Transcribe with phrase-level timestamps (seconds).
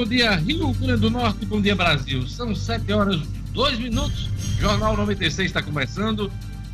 [0.00, 2.26] Bom dia Rio Grande do Norte, bom dia Brasil.
[2.26, 3.20] São 7 horas
[3.52, 4.30] 2 minutos.
[4.58, 6.32] Jornal 96 está começando.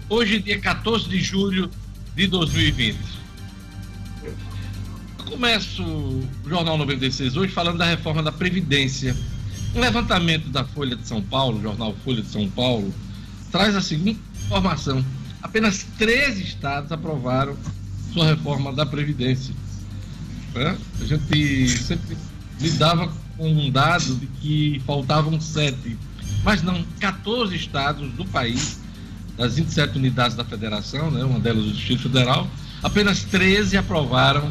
[0.09, 1.68] Hoje, dia 14 de julho
[2.14, 2.96] de 2020.
[4.23, 4.32] Eu
[5.24, 9.16] começo o Jornal 96 hoje falando da reforma da Previdência.
[9.74, 12.95] Um levantamento da Folha de São Paulo, jornal Folha de São Paulo,
[13.50, 15.05] traz a seguinte informação:
[15.42, 17.56] apenas 13 estados aprovaram
[18.12, 19.52] sua reforma da Previdência.
[20.55, 20.77] É?
[21.00, 22.16] A gente sempre
[22.61, 25.96] lidava com um dado de que faltavam sete,
[26.42, 28.80] mas não, 14 estados do país,
[29.36, 32.48] das 27 unidades da federação, né, uma delas o Distrito Federal,
[32.82, 34.50] apenas 13 aprovaram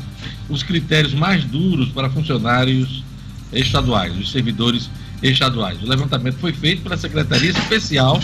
[0.50, 3.04] os critérios mais duros para funcionários
[3.52, 4.90] estaduais, os servidores
[5.24, 5.82] estaduais.
[5.82, 8.22] O levantamento foi feito pela Secretaria Especial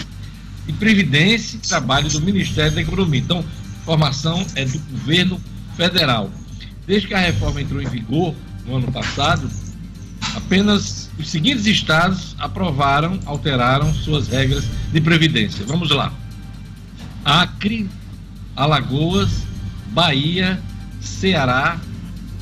[0.66, 3.20] de Previdência e Trabalho do Ministério da Economia.
[3.20, 3.44] Então,
[3.86, 5.42] formação é do governo
[5.76, 6.30] federal.
[6.86, 9.50] Desde que a reforma entrou em vigor no ano passado,
[10.36, 15.66] apenas os seguintes estados aprovaram, alteraram suas regras de previdência.
[15.66, 16.14] Vamos lá:
[17.24, 17.90] Acre,
[18.56, 19.44] Alagoas,
[19.92, 20.62] Bahia,
[21.00, 21.80] Ceará,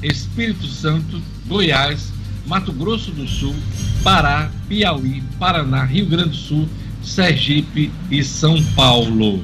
[0.02, 2.12] Espírito Santo, Goiás,
[2.46, 3.56] Mato Grosso do Sul,
[4.04, 6.70] Pará, Piauí, Paraná, Rio Grande do Sul,
[7.04, 9.44] Sergipe e São Paulo.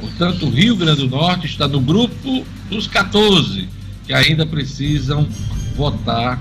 [0.00, 3.68] Portanto, o Rio Grande do Norte está no grupo dos 14
[4.06, 5.28] que ainda precisam
[5.76, 6.40] votar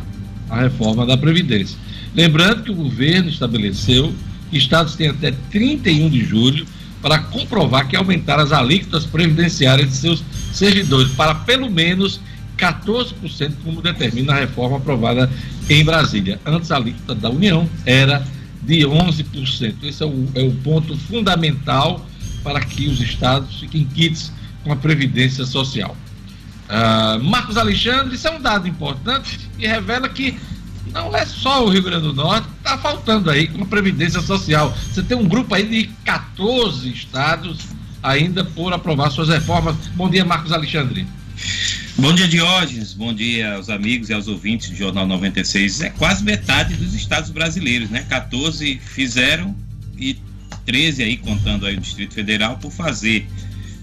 [0.50, 1.78] a reforma da Previdência.
[2.16, 4.14] Lembrando que o governo estabeleceu
[4.50, 6.66] que estados têm até 31 de julho
[7.02, 12.20] para comprovar que aumentaram as alíquotas previdenciárias de seus servidores para pelo menos
[12.58, 15.30] 14%, como determina a reforma aprovada
[15.70, 16.40] em Brasília.
[16.45, 18.25] Antes a alíquota da União era
[18.64, 19.75] de 11%.
[19.84, 22.06] Esse é o, é o ponto fundamental
[22.44, 24.31] para que os estados fiquem quites
[24.63, 25.96] com a Previdência Social.
[26.67, 30.38] Uh, Marcos Alexandre, isso é um dado importante e revela que
[30.91, 34.22] não é só o Rio Grande do Norte que está faltando aí com a Previdência
[34.22, 34.75] Social.
[34.91, 37.67] Você tem um grupo aí de 14 estados
[38.03, 39.75] ainda por aprovar suas reformas.
[39.95, 41.07] Bom dia, Marcos Alexandre.
[41.97, 42.94] Bom dia, Diógenes.
[42.94, 45.81] Bom dia aos amigos e aos ouvintes do Jornal 96.
[45.81, 48.06] É quase metade dos estados brasileiros, né?
[48.09, 49.56] 14 fizeram
[49.97, 50.17] e
[50.66, 53.27] 13 aí, contando aí o Distrito Federal, por fazer.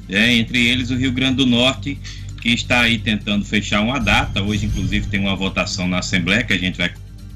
[0.09, 1.99] É, entre eles o Rio Grande do Norte
[2.44, 4.43] que está aí tentando fechar uma data.
[4.43, 6.93] Hoje, inclusive, tem uma votação na Assembleia que a gente vai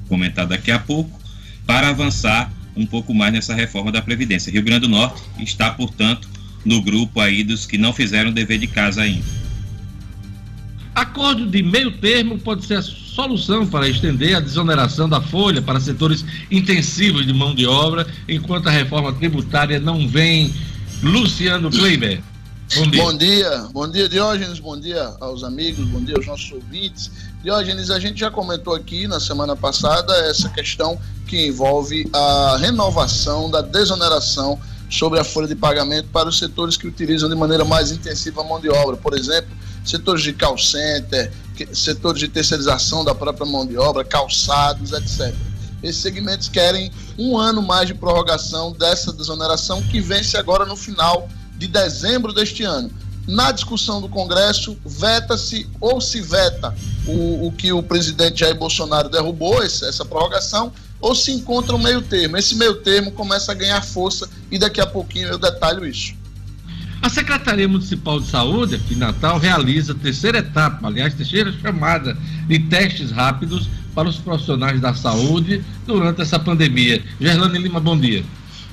[0.07, 1.19] comentar daqui a pouco,
[1.65, 4.51] para avançar um pouco mais nessa reforma da Previdência.
[4.51, 6.29] Rio Grande do Norte está, portanto,
[6.63, 9.25] no grupo aí dos que não fizeram dever de casa ainda.
[10.93, 15.79] Acordo de meio termo pode ser a solução para estender a desoneração da folha para
[15.79, 20.53] setores intensivos de mão de obra, enquanto a reforma tributária não vem.
[21.01, 22.21] Luciano Kleiber.
[22.75, 23.03] Bom dia.
[23.03, 27.09] bom dia, bom dia Diógenes, bom dia aos amigos, bom dia aos nossos ouvintes.
[27.41, 33.49] Diógenes, a gente já comentou aqui na semana passada essa questão que envolve a renovação
[33.49, 37.91] da desoneração sobre a folha de pagamento para os setores que utilizam de maneira mais
[37.91, 38.95] intensiva a mão de obra.
[38.95, 39.49] Por exemplo,
[39.83, 41.31] setores de call center,
[41.73, 45.33] setores de terceirização da própria mão de obra, calçados, etc.
[45.81, 51.27] Esses segmentos querem um ano mais de prorrogação dessa desoneração que vence agora no final
[51.59, 52.89] de dezembro deste ano.
[53.27, 56.73] Na discussão do Congresso, veta-se ou se veta
[57.05, 62.01] o, o que o presidente Jair Bolsonaro derrubou, essa prorrogação, ou se encontra um meio
[62.01, 62.37] termo.
[62.37, 66.13] Esse meio termo começa a ganhar força e daqui a pouquinho eu detalho isso.
[67.01, 72.17] A Secretaria Municipal de Saúde, aqui em Natal, realiza a terceira etapa, aliás, terceira chamada
[72.47, 77.01] de testes rápidos para os profissionais da saúde durante essa pandemia.
[77.19, 78.23] Gerlane Lima, bom dia.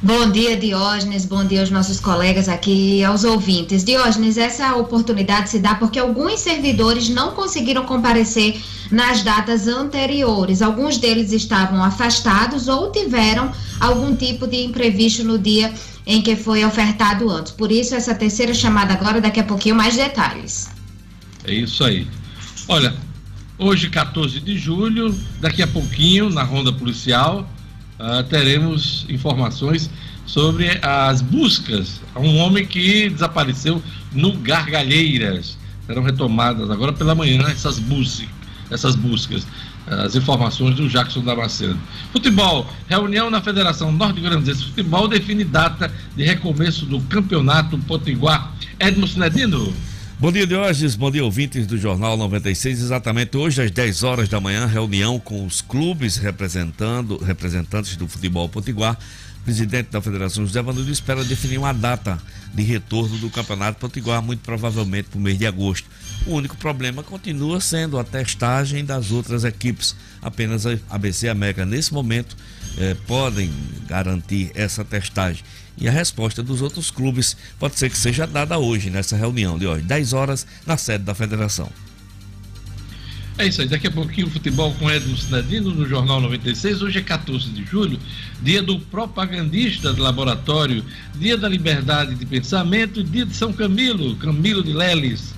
[0.03, 1.25] Bom dia, Diógenes.
[1.25, 3.83] Bom dia aos nossos colegas aqui aos ouvintes.
[3.83, 10.61] Diógenes, essa oportunidade se dá porque alguns servidores não conseguiram comparecer nas datas anteriores.
[10.61, 13.51] Alguns deles estavam afastados ou tiveram
[13.81, 15.73] algum tipo de imprevisto no dia
[16.07, 17.53] em que foi ofertado antes.
[17.53, 20.69] Por isso, essa terceira chamada agora, daqui a pouquinho, mais detalhes.
[21.43, 22.07] É isso aí.
[22.69, 22.95] Olha,
[23.59, 27.49] hoje, 14 de julho, daqui a pouquinho, na ronda policial
[27.99, 29.91] uh, teremos informações
[30.27, 33.83] sobre as buscas a um homem que desapareceu
[34.13, 35.57] no Gargalheiras.
[35.87, 38.25] Serão retomadas agora pela manhã essas, bus
[38.71, 39.47] essas buscas.
[39.87, 41.79] As informações do Jackson Damasceno.
[42.13, 42.69] Futebol.
[42.89, 48.53] Reunião na Federação Norte Grandense de Futebol define data de recomeço do Campeonato Potiguar.
[48.81, 49.73] Edmo Sinedino.
[50.19, 50.97] Bom dia, Diógenes.
[50.97, 52.81] Bom dia, ouvintes do Jornal 96.
[52.81, 58.49] Exatamente hoje, às 10 horas da manhã, reunião com os clubes representando, representantes do futebol
[58.49, 58.99] potiguar
[59.47, 62.19] presidente da federação, José Vanildo, espera definir uma data
[62.53, 65.89] de retorno do Campeonato Potiguar, muito provavelmente para o mês de agosto.
[66.27, 69.95] O único problema continua sendo a testagem das outras equipes.
[70.21, 72.37] Apenas a ABC e América, nesse momento,
[72.77, 73.49] eh, podem
[73.87, 75.45] garantir essa testagem.
[75.79, 79.67] E a resposta dos outros clubes pode ser que seja dada hoje, nessa reunião de
[79.67, 81.71] hoje, 10 horas, na sede da federação.
[83.39, 86.81] É isso aí, daqui a pouquinho futebol com Edmo Cidadino no Jornal 96.
[86.81, 87.99] Hoje é 14 de julho,
[88.41, 90.83] dia do propagandista do laboratório,
[91.17, 95.35] dia da liberdade de pensamento, dia de São Camilo, Camilo de Leles,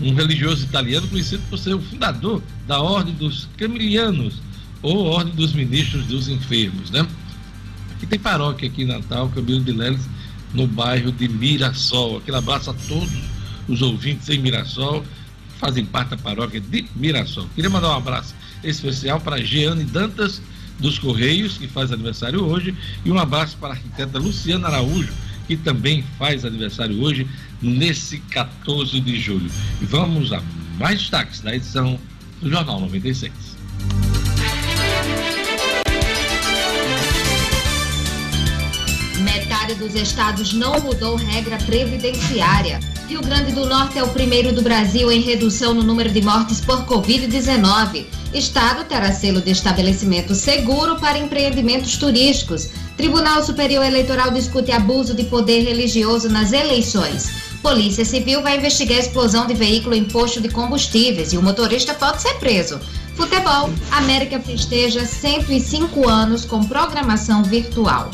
[0.00, 4.40] um religioso italiano conhecido por ser o fundador da Ordem dos Camilianos,
[4.80, 7.06] ou Ordem dos Ministros dos Enfermos, né?
[7.96, 10.08] Aqui tem paróquia aqui em Natal, Camilo de Leles,
[10.52, 12.18] no bairro de Mirassol.
[12.18, 13.12] Aquele abraço a todos
[13.68, 15.04] os ouvintes em Mirassol
[15.58, 17.48] fazem parte da paróquia de Mirassol.
[17.54, 20.42] Queria mandar um abraço especial para Jeane Dantas
[20.78, 22.74] dos Correios, que faz aniversário hoje,
[23.04, 25.12] e um abraço para a arquiteta Luciana Araújo,
[25.46, 27.26] que também faz aniversário hoje,
[27.62, 29.50] nesse 14 de julho.
[29.80, 30.42] E vamos a
[30.78, 31.98] mais destaques da edição
[32.42, 33.53] do Jornal 96.
[39.34, 42.78] Metade dos estados não mudou regra previdenciária.
[43.08, 46.60] Rio Grande do Norte é o primeiro do Brasil em redução no número de mortes
[46.60, 48.06] por Covid-19.
[48.32, 52.70] Estado terá selo de estabelecimento seguro para empreendimentos turísticos.
[52.96, 57.28] Tribunal Superior Eleitoral discute abuso de poder religioso nas eleições.
[57.60, 61.92] Polícia Civil vai investigar a explosão de veículo em posto de combustíveis e o motorista
[61.92, 62.78] pode ser preso.
[63.16, 68.12] Futebol, América festeja 105 anos com programação virtual.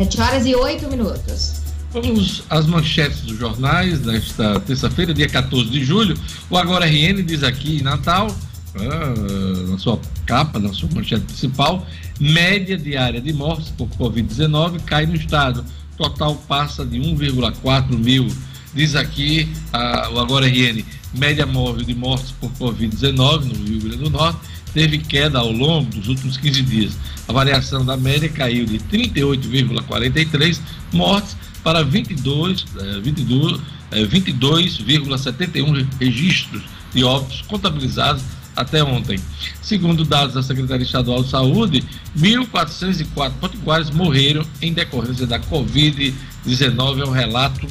[0.00, 1.60] 7 horas e 8 minutos.
[1.92, 6.16] Vamos às manchetes dos jornais desta terça-feira, dia 14 de julho.
[6.48, 8.34] O Agora RN diz aqui em Natal,
[8.76, 11.86] ah, na sua capa, na sua manchete principal,
[12.18, 15.64] média diária de mortes por Covid-19 cai no estado.
[15.98, 18.26] Total passa de 1,4 mil.
[18.72, 20.82] Diz aqui ah, o Agora RN,
[21.12, 24.38] média móvel de mortes por Covid-19 no Rio Grande do Norte
[24.72, 26.92] teve queda ao longo dos últimos 15 dias.
[27.28, 30.60] A variação da média caiu de 38,43
[30.92, 32.64] mortes para 22,
[33.02, 33.60] 22,
[33.92, 36.62] 22,71 registros
[36.92, 38.22] de óbitos contabilizados
[38.56, 39.18] até ontem.
[39.62, 41.84] Segundo dados da Secretaria Estadual de Saúde,
[42.18, 47.66] 1.404 potiguares morreram em decorrência da Covid-19, é o relato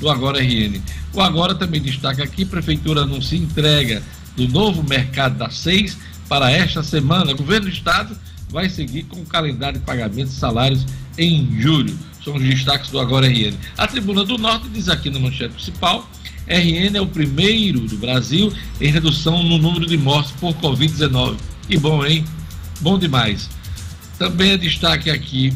[0.00, 0.80] do Agora RN.
[1.12, 4.02] O Agora também destaca aqui, Prefeitura anuncia entrega
[4.36, 5.98] do novo mercado da seis
[6.28, 7.32] para esta semana.
[7.32, 8.16] O governo do estado
[8.50, 10.86] vai seguir com o calendário de pagamento de salários
[11.16, 11.98] em julho.
[12.24, 13.54] São os destaques do Agora RN.
[13.76, 16.08] A Tribuna do Norte diz aqui no manchete principal:
[16.46, 21.36] RN é o primeiro do Brasil em redução no número de mortes por Covid-19.
[21.66, 22.24] Que bom, hein?
[22.80, 23.48] Bom demais.
[24.18, 25.52] Também é destaque aqui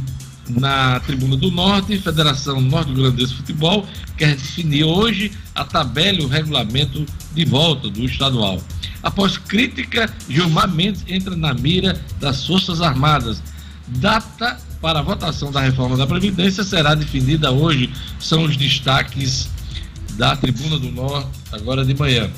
[0.48, 6.25] na Tribuna do Norte, Federação Norte Grandês de Futebol quer definir hoje a tabela e
[6.25, 7.04] o regulamento
[7.34, 8.60] de volta do estadual.
[9.02, 13.43] Após crítica, Gilmar Mendes entra na mira das Forças Armadas.
[13.88, 17.90] Data para a votação da reforma da Previdência será definida hoje.
[18.19, 19.49] São os destaques
[20.14, 22.31] da Tribuna do Norte, agora de manhã.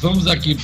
[0.00, 0.58] Vamos aqui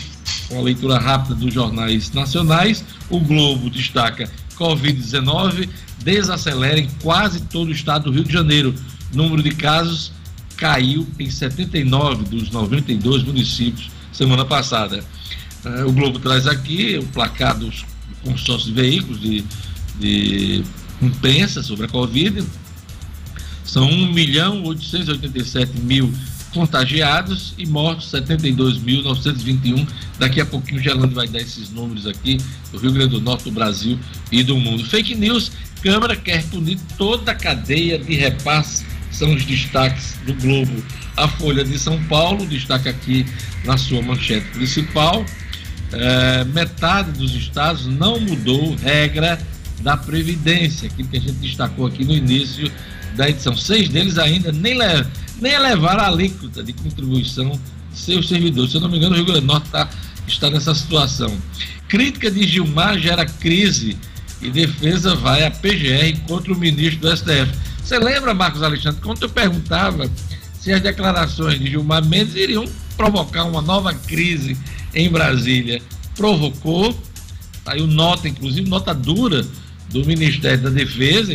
[0.49, 2.85] com a leitura rápida dos jornais nacionais.
[3.09, 5.69] O Globo destaca Covid-19
[6.03, 8.75] desacelera em quase todo o estado do Rio de Janeiro.
[9.13, 10.13] Número de casos
[10.57, 15.05] caiu em 79 dos 92 municípios semana passada.
[15.65, 17.85] Uh, o Globo traz aqui o placar dos
[18.25, 19.45] consórcios de veículos de,
[19.99, 20.65] de
[21.01, 22.45] imprensa sobre a Covid.
[23.65, 26.13] São 1 milhão 887 mil
[26.59, 29.87] contagiados e mortos 72.921.
[30.19, 32.39] Daqui a pouquinho o Gelando vai dar esses números aqui
[32.73, 33.97] do Rio Grande do Norte, do Brasil
[34.33, 34.85] e do mundo.
[34.85, 40.85] Fake news, Câmara quer punir toda a cadeia de repasse, são os destaques do Globo.
[41.17, 43.25] A Folha de São Paulo destaca aqui
[43.65, 45.25] na sua manchete principal.
[45.93, 49.39] É, metade dos estados não mudou regra
[49.81, 52.69] da Previdência, aquilo que a gente destacou aqui no início
[53.15, 53.57] da edição.
[53.57, 55.09] Seis deles ainda nem levam
[55.41, 57.59] nem elevar a alíquota de contribuição
[57.93, 58.71] seus servidores.
[58.71, 59.89] Se eu não me engano, o Rio Grande do Norte tá,
[60.27, 61.37] está nessa situação.
[61.89, 63.97] Crítica de Gilmar gera crise
[64.41, 67.51] e defesa vai à PGR contra o ministro do STF.
[67.83, 70.11] Você lembra, Marcos Alexandre, quando eu perguntava
[70.61, 72.67] se as declarações de Gilmar Mendes iriam
[72.97, 74.57] provocar uma nova crise
[74.95, 75.81] em Brasília?
[76.15, 76.97] Provocou,
[77.65, 79.47] saiu nota, inclusive nota dura
[79.91, 81.33] do Ministério da Defesa,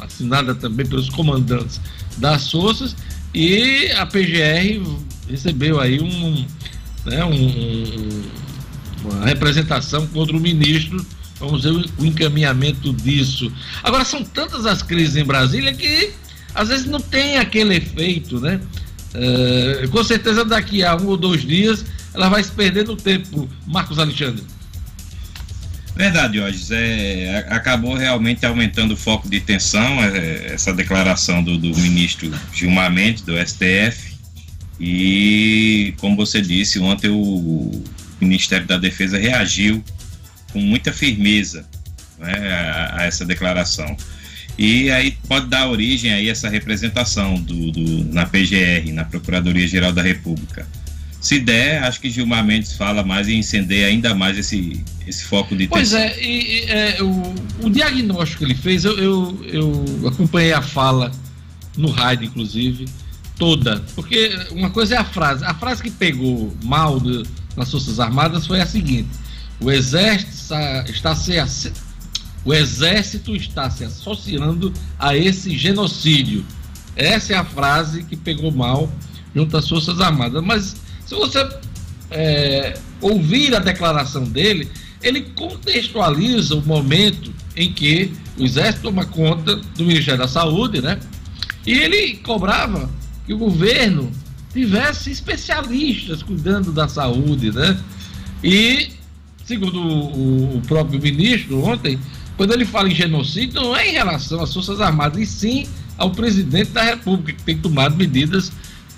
[0.00, 1.80] assinada também pelos comandantes
[2.18, 2.94] das forças,
[3.34, 4.82] e a PGR
[5.28, 6.46] recebeu aí um,
[7.06, 8.22] né, um,
[9.04, 11.04] uma representação contra o ministro
[11.42, 13.52] Vamos ver o encaminhamento disso.
[13.82, 16.12] Agora, são tantas as crises em Brasília que
[16.54, 18.60] às vezes não tem aquele efeito, né?
[19.12, 21.84] Uh, com certeza daqui a um ou dois dias
[22.14, 24.44] ela vai se perder no tempo, Marcos Alexandre.
[25.94, 26.74] Verdade, Jorge.
[26.74, 32.90] É, acabou realmente aumentando o foco de tensão, é, essa declaração do, do, ministro Gilmar
[32.90, 34.12] Mendes, do STF.
[34.80, 37.82] E, como você disse, ontem o
[38.20, 39.84] Ministério da Defesa reagiu
[40.52, 41.66] com muita firmeza
[42.18, 43.96] né, a, a, essa declaração.
[44.58, 50.02] E aí pode dar origem a essa representação do, do, na PGR, na Procuradoria-Geral da
[50.02, 50.66] República
[51.22, 55.54] se der, acho que Gilmar Mendes fala mais e incender ainda mais esse, esse foco
[55.54, 60.08] de Pois é, e, e, é o, o, diagnóstico que ele fez, eu, eu, eu,
[60.08, 61.12] acompanhei a fala
[61.76, 62.86] no rádio, inclusive,
[63.38, 63.84] toda.
[63.94, 65.44] Porque uma coisa é a frase.
[65.44, 67.00] A frase que pegou mal
[67.56, 69.08] nas Forças Armadas foi a seguinte:
[69.60, 71.72] o exército está, está se
[72.44, 76.44] o exército está se associando a esse genocídio.
[76.96, 78.90] Essa é a frase que pegou mal
[79.32, 80.42] junto às Forças Armadas.
[80.42, 80.81] Mas
[81.12, 81.48] se você
[82.10, 84.70] é, ouvir a declaração dele,
[85.02, 90.98] ele contextualiza o momento em que o Exército toma conta do Ministério da Saúde, né?
[91.66, 92.88] E ele cobrava
[93.26, 94.10] que o governo
[94.52, 97.78] tivesse especialistas cuidando da saúde, né?
[98.42, 98.90] E,
[99.44, 101.98] segundo o, o próprio ministro ontem,
[102.36, 105.66] quando ele fala em genocídio, não é em relação às Forças Armadas, e sim
[105.96, 108.50] ao presidente da República, que tem tomado medidas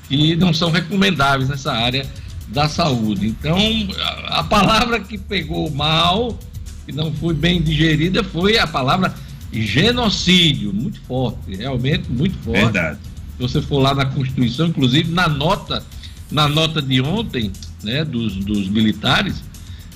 [0.08, 2.06] que não são recomendáveis nessa área
[2.48, 3.26] da saúde.
[3.26, 3.58] Então,
[3.98, 6.38] a, a palavra que pegou mal,
[6.86, 9.14] que não foi bem digerida, foi a palavra
[9.52, 12.60] genocídio, muito forte, realmente muito forte.
[12.60, 12.98] Verdade.
[13.36, 15.84] Se você for lá na Constituição, inclusive na nota,
[16.30, 17.50] na nota de ontem,
[17.82, 19.42] né, dos, dos militares,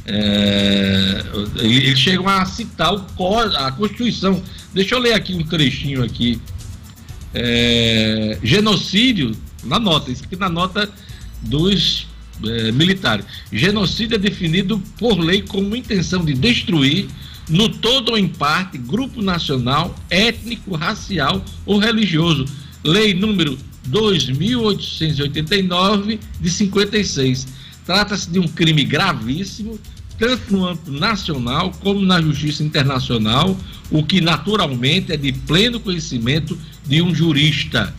[0.06, 1.22] é,
[1.56, 4.42] eles chegam a citar o, a Constituição.
[4.72, 6.40] Deixa eu ler aqui um trechinho aqui.
[7.34, 10.90] É, genocídio na nota, isso aqui na nota
[11.42, 12.06] dos
[12.44, 13.26] é, militares.
[13.52, 17.08] Genocídio é definido por lei como intenção de destruir,
[17.48, 22.44] no todo ou em parte, grupo nacional, étnico, racial ou religioso.
[22.84, 23.56] Lei número
[23.88, 27.48] 2.889 de 56.
[27.86, 29.80] Trata-se de um crime gravíssimo,
[30.18, 33.58] tanto no âmbito nacional como na justiça internacional,
[33.90, 37.94] o que naturalmente é de pleno conhecimento de um jurista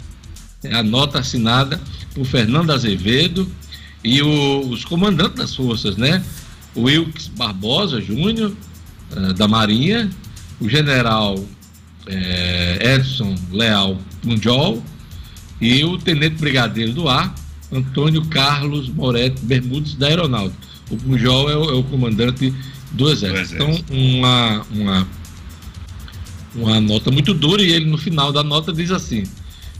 [0.71, 1.79] a nota assinada
[2.13, 3.49] por Fernando Azevedo
[4.03, 6.23] e o, os comandantes das forças, né?
[6.75, 8.53] O Wilkes Barbosa Júnior,
[9.11, 10.09] uh, da Marinha,
[10.59, 11.43] o general
[12.05, 14.83] eh, Edson Leal Punjol
[15.61, 17.33] e o tenente brigadeiro do ar,
[17.71, 20.67] Antônio Carlos Moretti Bermudes, da Aeronáutica.
[20.89, 22.53] O Punjol é o, é o comandante
[22.91, 23.57] do Exército.
[23.57, 23.93] do Exército.
[23.93, 25.07] Então, uma, uma,
[26.55, 29.23] uma nota muito dura, e ele no final da nota diz assim: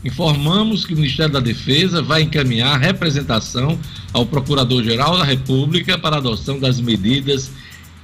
[0.04, 3.78] informamos que o Ministério da Defesa vai encaminhar representação
[4.12, 7.50] ao Procurador-Geral da República para adoção das medidas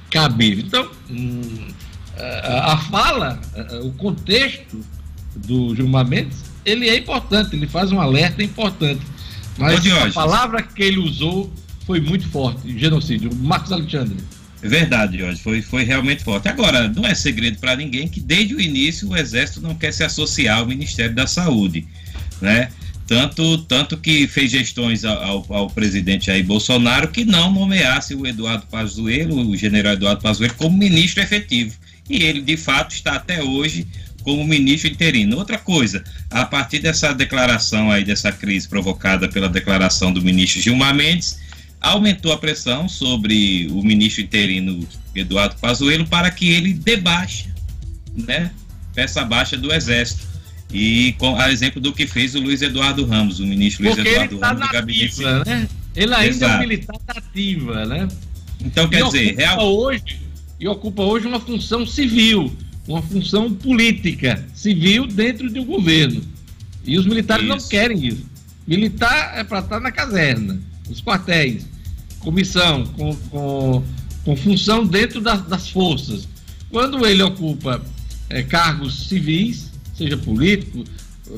[0.09, 0.65] cabíveis.
[0.67, 1.67] Então, hum,
[2.63, 3.39] a fala,
[3.83, 4.83] o contexto
[5.35, 9.01] do Gilmar Mendes, ele é importante, ele faz um alerta importante.
[9.57, 11.51] Mas a palavra que ele usou
[11.85, 13.33] foi muito forte, genocídio.
[13.35, 14.17] Marcos Alexandre.
[14.61, 16.47] É verdade, Jorge, foi, foi realmente forte.
[16.47, 20.03] Agora, não é segredo para ninguém que desde o início o Exército não quer se
[20.03, 21.85] associar ao Ministério da Saúde,
[22.41, 22.69] né?
[23.05, 28.65] Tanto, tanto que fez gestões ao, ao presidente Jair Bolsonaro que não nomeasse o Eduardo
[28.67, 31.73] Pazuello, o general Eduardo Pazuello, como ministro efetivo.
[32.09, 33.87] E ele, de fato, está até hoje
[34.23, 35.37] como ministro interino.
[35.37, 40.93] Outra coisa, a partir dessa declaração aí, dessa crise provocada pela declaração do ministro Gilmar
[40.93, 41.39] Mendes,
[41.81, 47.49] aumentou a pressão sobre o ministro interino Eduardo Pazuello para que ele debaixe,
[48.15, 48.51] né,
[48.93, 50.27] peça baixa do Exército.
[50.73, 54.37] E com a exemplo do que fez o Luiz Eduardo Ramos, o ministro Luiz Eduardo
[54.37, 55.23] tá Ramos do gabinete.
[55.23, 55.69] Né?
[55.95, 56.53] Ele ainda Exato.
[56.53, 58.07] é um militar ativa, né?
[58.59, 59.65] Então quer e dizer, real...
[59.65, 60.19] hoje
[60.59, 62.53] e ocupa hoje uma função civil,
[62.87, 66.21] uma função política civil dentro de um governo.
[66.83, 67.55] E os militares isso.
[67.55, 68.25] não querem isso.
[68.67, 71.65] Militar é para estar na caserna os quartéis,
[72.19, 73.83] comissão, com, com,
[74.23, 76.27] com função dentro das, das forças.
[76.69, 77.81] Quando ele ocupa
[78.29, 80.83] é, cargos civis, seja político,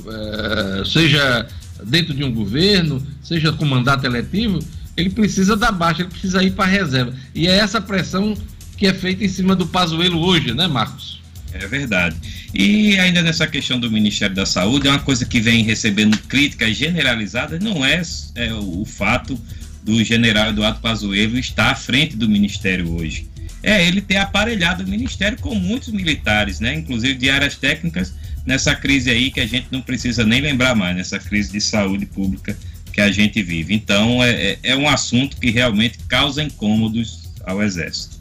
[0.07, 1.47] é, seja
[1.85, 4.59] dentro de um governo, seja com mandato eletivo,
[4.97, 7.13] ele precisa da baixa, ele precisa ir para a reserva.
[7.33, 8.35] E é essa pressão
[8.77, 11.18] que é feita em cima do Pazuello hoje, né, Marcos?
[11.53, 12.15] É verdade.
[12.53, 16.75] E ainda nessa questão do Ministério da Saúde, é uma coisa que vem recebendo críticas
[16.75, 18.01] generalizadas, não é,
[18.35, 19.39] é o fato
[19.83, 23.27] do general Eduardo Pazuello estar à frente do Ministério hoje.
[23.63, 26.75] é ele ter aparelhado o Ministério com muitos militares, né?
[26.75, 28.13] Inclusive de áreas técnicas,
[28.45, 32.05] nessa crise aí que a gente não precisa nem lembrar mais, nessa crise de saúde
[32.05, 32.57] pública
[32.93, 33.73] que a gente vive.
[33.73, 38.17] Então, é, é, é um assunto que realmente causa incômodos ao Exército.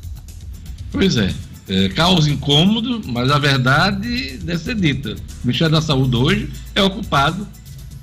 [0.90, 1.32] Pois é,
[1.68, 5.10] é, causa incômodo, mas a verdade deve ser dita.
[5.10, 7.46] O Ministério da Saúde hoje é ocupado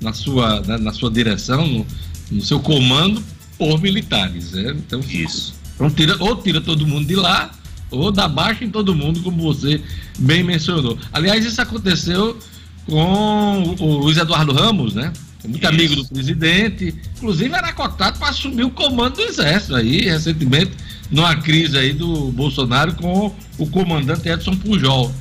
[0.00, 1.86] na sua, na, na sua direção, no,
[2.30, 3.22] no, seu comando,
[3.58, 4.52] por militares.
[4.52, 4.74] Né?
[4.76, 5.54] Então, isso.
[5.74, 7.50] Então, tira, ou tira todo mundo de lá,
[7.90, 9.80] ou dá baixa em todo mundo, como você
[10.18, 10.98] bem mencionou.
[11.12, 12.38] Aliás, isso aconteceu
[12.86, 15.12] com o Luiz Eduardo Ramos, né?
[15.44, 15.68] Muito isso.
[15.68, 20.72] amigo do presidente, inclusive era cotado para assumir o comando do Exército aí, recentemente
[21.10, 25.14] numa crise aí do Bolsonaro com o comandante Edson Pujol.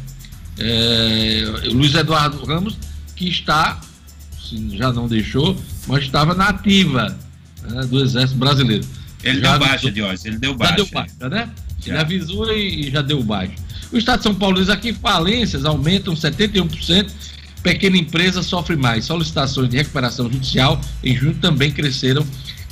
[0.58, 2.78] É, Luiz Eduardo Ramos,
[3.16, 3.80] que está,
[4.74, 5.56] já não deixou,
[5.88, 7.18] mas estava na ativa
[7.64, 8.86] né, do Exército Brasileiro.
[9.24, 10.72] Ele já deu baixa, Diógenes, ele deu baixa.
[10.72, 11.50] Já deu baixa, né?
[11.80, 11.92] Já.
[11.92, 13.54] Ele avisou e, e, já deu baixa.
[13.92, 17.12] O Estado de São Paulo diz aqui falências aumentam 71%,
[17.66, 19.06] pequena empresa sofre mais.
[19.06, 22.24] Solicitações de recuperação judicial em junho também cresceram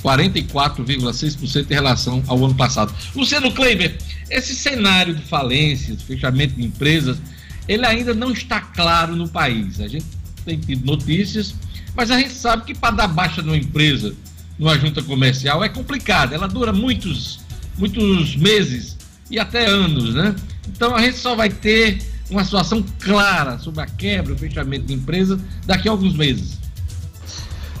[0.04, 2.94] 44,6% em relação ao ano passado.
[3.12, 3.98] Luciano Kleiber,
[4.30, 7.18] esse cenário de falências, fechamento de empresas,
[7.66, 9.80] ele ainda não está claro no país.
[9.80, 10.06] A gente
[10.44, 11.56] tem tido notícias,
[11.96, 14.14] mas a gente sabe que para dar baixa numa empresa,
[14.56, 16.34] numa junta comercial, é complicado.
[16.34, 17.40] Ela dura muitos,
[17.76, 18.96] muitos meses
[19.28, 20.36] e até anos, né?
[20.68, 24.94] Então a gente só vai ter uma situação clara sobre a quebra, o fechamento de
[24.94, 26.58] empresas daqui a alguns meses.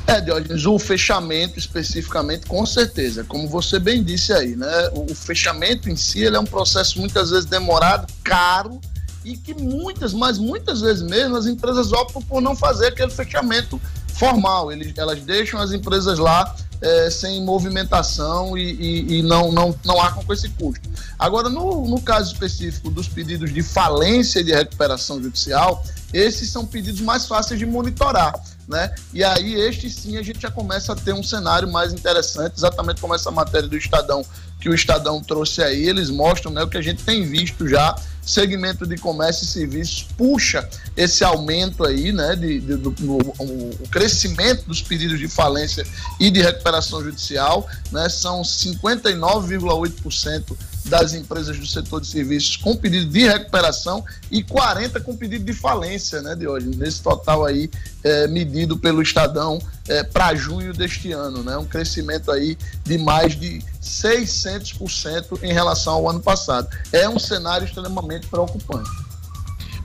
[0.06, 4.90] É, Diógenes, o fechamento especificamente, com certeza, como você bem disse aí, né?
[4.92, 8.78] O, o fechamento em si ele é um processo muitas vezes demorado, caro
[9.24, 13.80] e que muitas, mas muitas vezes mesmo as empresas optam por não fazer aquele fechamento
[14.14, 14.72] formal.
[14.72, 20.00] Eles, elas deixam as empresas lá é, sem movimentação e, e, e, não, não, não
[20.00, 20.88] arcam com esse custo.
[21.18, 26.64] Agora, no, no caso específico dos pedidos de falência e de recuperação judicial, esses são
[26.66, 28.34] pedidos mais fáceis de monitorar
[28.68, 28.94] né?
[29.12, 33.00] E aí, este sim, a gente já começa a ter um cenário mais interessante, exatamente
[33.00, 34.24] como essa matéria do Estadão
[34.60, 37.94] que o Estadão trouxe aí, eles mostram né, o que a gente tem visto já,
[38.24, 43.88] segmento de comércio e serviços puxa esse aumento aí, né, de, de do, do, o
[43.90, 45.84] crescimento dos pedidos de falência
[46.18, 53.06] e de recuperação judicial, né, são 59,8% das empresas do setor de serviços com pedido
[53.06, 57.70] de recuperação e 40 com pedido de falência, né, de hoje, nesse total aí
[58.02, 63.38] é, medido pelo Estadão é, para junho deste ano, né, um crescimento aí de mais
[63.38, 66.68] de 600% em relação ao ano passado.
[66.92, 68.90] É um cenário extremamente preocupante.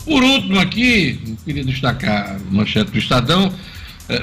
[0.03, 3.53] Por último aqui, queria destacar a manchete do Estadão,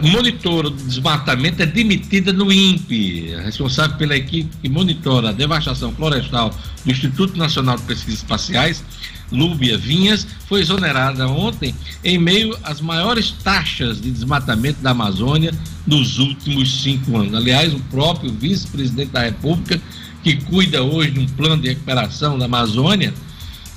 [0.02, 6.50] monitora do desmatamento é demitida no INPE, responsável pela equipe que monitora a devastação florestal
[6.84, 8.84] do Instituto Nacional de Pesquisas Espaciais,
[9.30, 15.52] Lúbia Vinhas, foi exonerada ontem em meio às maiores taxas de desmatamento da Amazônia
[15.86, 17.34] nos últimos cinco anos.
[17.34, 19.80] Aliás, o próprio vice-presidente da República,
[20.24, 23.14] que cuida hoje de um plano de recuperação da Amazônia,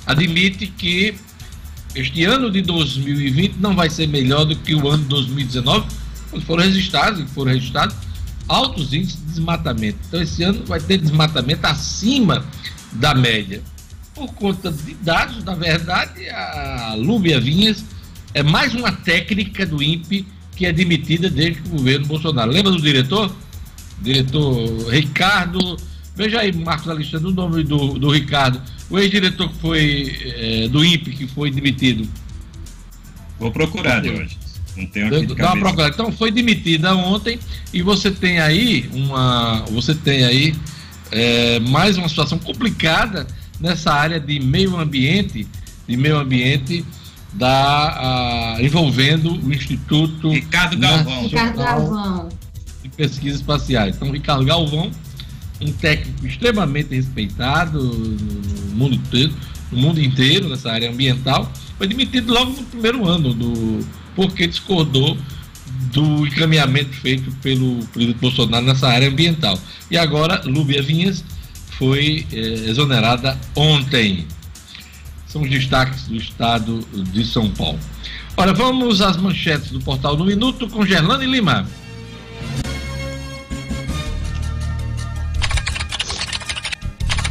[0.06, 1.14] admite que
[1.94, 5.99] este ano de 2020 não vai ser melhor do que o ano de 2019, quando
[6.44, 7.96] foram registrados, foram registrados
[8.50, 9.98] altos índices de desmatamento.
[10.08, 12.44] Então, esse ano vai ter desmatamento acima
[12.92, 13.62] da média.
[14.14, 17.84] Por conta de dados, na verdade, a Lúbia Vinhas
[18.34, 22.50] é mais uma técnica do INPE que é demitida desde que o governo Bolsonaro.
[22.50, 23.34] Lembra do diretor?
[24.02, 25.76] Diretor Ricardo.
[26.14, 28.60] Veja aí, Marcos Alexandre, o nome do, do Ricardo.
[28.90, 32.06] O ex-diretor que foi é, do INPE que foi demitido.
[33.38, 34.36] Vou procurar, hoje.
[34.76, 35.94] Não tenho aqui Dá uma procurada.
[35.94, 37.38] Então foi demitida ontem
[37.72, 39.64] e você tem aí uma.
[39.70, 40.54] Você tem aí
[41.10, 43.26] é, mais uma situação complicada
[43.60, 45.46] nessa área de meio ambiente,
[45.86, 46.84] de meio ambiente
[47.32, 51.22] da, a, envolvendo o Instituto Ricardo Galvão.
[51.22, 52.28] Ricardo Galvão.
[52.82, 53.96] de Pesquisas Espaciais.
[53.96, 54.90] Então, Ricardo Galvão,
[55.60, 59.34] um técnico extremamente respeitado no mundo inteiro,
[59.70, 63.80] no mundo inteiro nessa área ambiental, foi demitido logo no primeiro ano do
[64.20, 65.16] porque discordou
[65.94, 69.58] do encaminhamento feito pelo presidente Bolsonaro nessa área ambiental.
[69.90, 71.24] E agora, Lúbia Vinhas
[71.78, 74.26] foi eh, exonerada ontem.
[75.26, 77.78] São os destaques do estado de São Paulo.
[78.36, 81.66] Ora, vamos às manchetes do portal do Minuto com Gerlane Lima.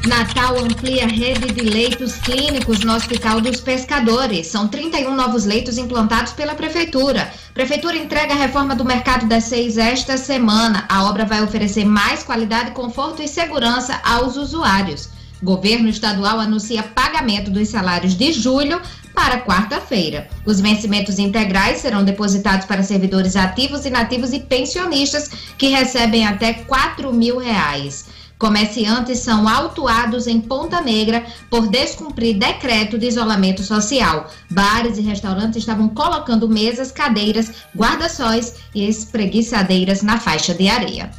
[0.09, 4.47] Natal amplia rede de leitos clínicos no Hospital dos Pescadores.
[4.47, 7.31] São 31 novos leitos implantados pela Prefeitura.
[7.53, 10.83] Prefeitura entrega a reforma do mercado das seis esta semana.
[10.89, 15.09] A obra vai oferecer mais qualidade, conforto e segurança aos usuários.
[15.43, 18.81] Governo estadual anuncia pagamento dos salários de julho
[19.13, 20.27] para quarta-feira.
[20.43, 27.13] Os vencimentos integrais serão depositados para servidores ativos, inativos e pensionistas que recebem até 4
[27.13, 28.05] mil reais.
[28.39, 34.31] Comerciantes são autuados em Ponta Negra por descumprir decreto de isolamento social.
[34.49, 41.11] Bares e restaurantes estavam colocando mesas, cadeiras, guarda-sóis e espreguiçadeiras na faixa de areia.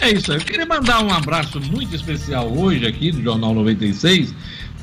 [0.00, 4.34] É isso, eu queria mandar um abraço muito especial hoje aqui do Jornal 96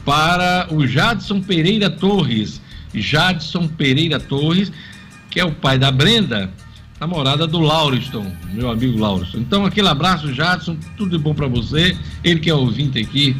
[0.06, 2.62] para o Jadson Pereira Torres.
[2.94, 4.72] Jadson Pereira Torres,
[5.32, 6.52] que é o pai da Brenda,
[7.04, 9.40] namorada do Lauriston, meu amigo Lauriston.
[9.40, 11.98] Então, aquele abraço, Jadson, tudo de bom para você.
[12.24, 13.36] Ele que é ouvinte aqui,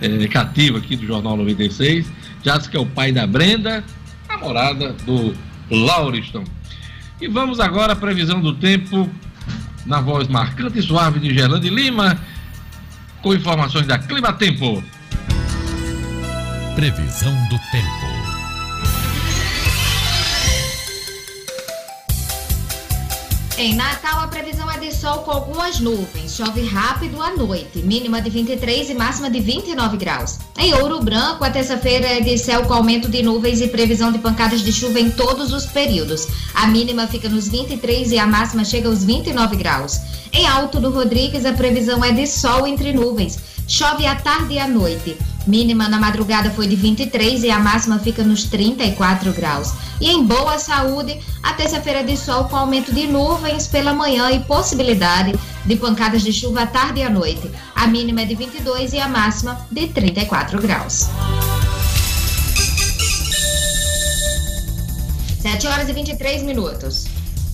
[0.00, 2.06] é, cativo aqui do Jornal 96.
[2.44, 3.84] Jadson, que é o pai da Brenda,
[4.28, 5.34] namorada do
[5.68, 6.44] Lauriston.
[7.20, 9.10] E vamos agora à previsão do tempo,
[9.84, 12.16] na voz marcante e suave de Gerlande Lima,
[13.22, 14.82] com informações da Clima Tempo.
[16.76, 17.99] Previsão do tempo.
[23.60, 26.34] Em Natal, a previsão é de sol com algumas nuvens.
[26.34, 30.38] Chove rápido à noite, mínima de 23 e máxima de 29 graus.
[30.56, 34.18] Em Ouro Branco, a terça-feira é de céu com aumento de nuvens e previsão de
[34.18, 36.26] pancadas de chuva em todos os períodos.
[36.54, 40.00] A mínima fica nos 23 e a máxima chega aos 29 graus.
[40.32, 43.38] Em Alto do Rodrigues, a previsão é de sol entre nuvens.
[43.68, 45.18] Chove à tarde e à noite.
[45.50, 49.72] Mínima na madrugada foi de 23 e a máxima fica nos 34 graus.
[50.00, 54.38] E em boa saúde, a terça-feira de sol com aumento de nuvens pela manhã e
[54.44, 55.34] possibilidade
[55.66, 57.50] de pancadas de chuva à tarde e à noite.
[57.74, 61.08] A mínima é de 22 e a máxima de 34 graus.
[65.40, 67.06] 7 horas e 23 minutos.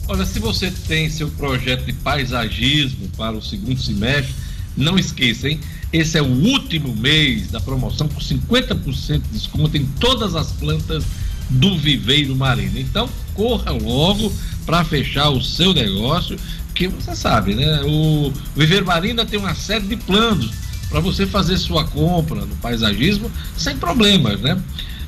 [0.07, 4.35] Olha, se você tem seu projeto de paisagismo para o segundo semestre,
[4.77, 5.59] não esqueça, hein?
[5.97, 11.05] Esse é o último mês da promoção com 50% de desconto em todas as plantas
[11.49, 12.79] do Viveiro Marina.
[12.79, 14.31] Então, corra logo
[14.67, 16.39] para fechar o seu negócio,
[16.75, 17.81] que você sabe, né?
[17.87, 20.51] O Viveiro Marina tem uma série de planos
[20.91, 24.63] para você fazer sua compra no paisagismo sem problemas, né?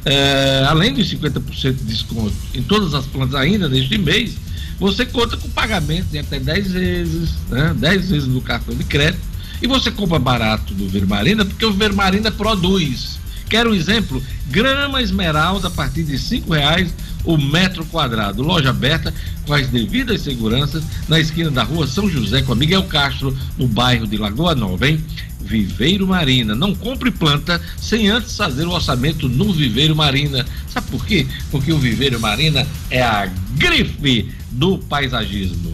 [0.06, 4.38] É, além dos 50% de desconto em todas as plantas ainda neste mês,
[4.80, 7.74] você conta com pagamento de até 10 vezes, né?
[7.76, 9.28] 10 vezes no cartão de crédito
[9.60, 13.18] e você compra barato do Vermarina porque o Vermarina produz.
[13.48, 14.22] Quero um exemplo?
[14.50, 16.92] Grama esmeralda a partir de cinco reais
[17.24, 18.42] o metro quadrado.
[18.42, 19.12] Loja aberta
[19.46, 23.66] com as devidas seguranças na esquina da rua São José com a Miguel Castro, no
[23.66, 25.02] bairro de Lagoa Nova, hein?
[25.40, 26.54] Viveiro Marina.
[26.54, 30.44] Não compre planta sem antes fazer o orçamento no Viveiro Marina.
[30.68, 31.26] Sabe por quê?
[31.50, 35.72] Porque o Viveiro Marina é a grife do paisagismo.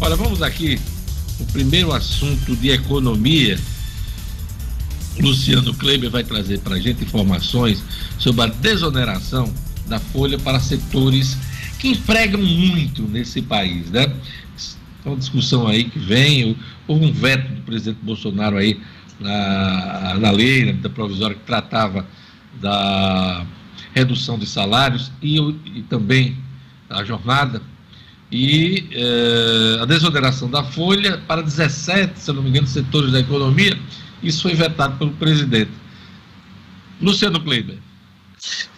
[0.00, 0.78] Olha, vamos aqui
[1.40, 3.58] o primeiro assunto de economia.
[5.18, 7.82] Luciano Kleber vai trazer para a gente informações
[8.18, 9.52] sobre a desoneração
[9.86, 11.36] da folha para setores
[11.78, 14.12] que empregam muito nesse país, né?
[15.04, 16.56] É uma discussão aí que vem,
[16.88, 18.80] houve um veto do presidente Bolsonaro aí
[19.20, 22.06] na, na lei, medida provisória que tratava
[22.60, 23.46] da
[23.94, 26.36] redução de salários e, e também
[26.88, 27.60] a jornada
[28.34, 33.78] e eh, a desoneração da folha para 17, se não me engano, setores da economia.
[34.24, 35.70] Isso foi vetado pelo presidente.
[37.00, 37.78] Luciano Kleiber.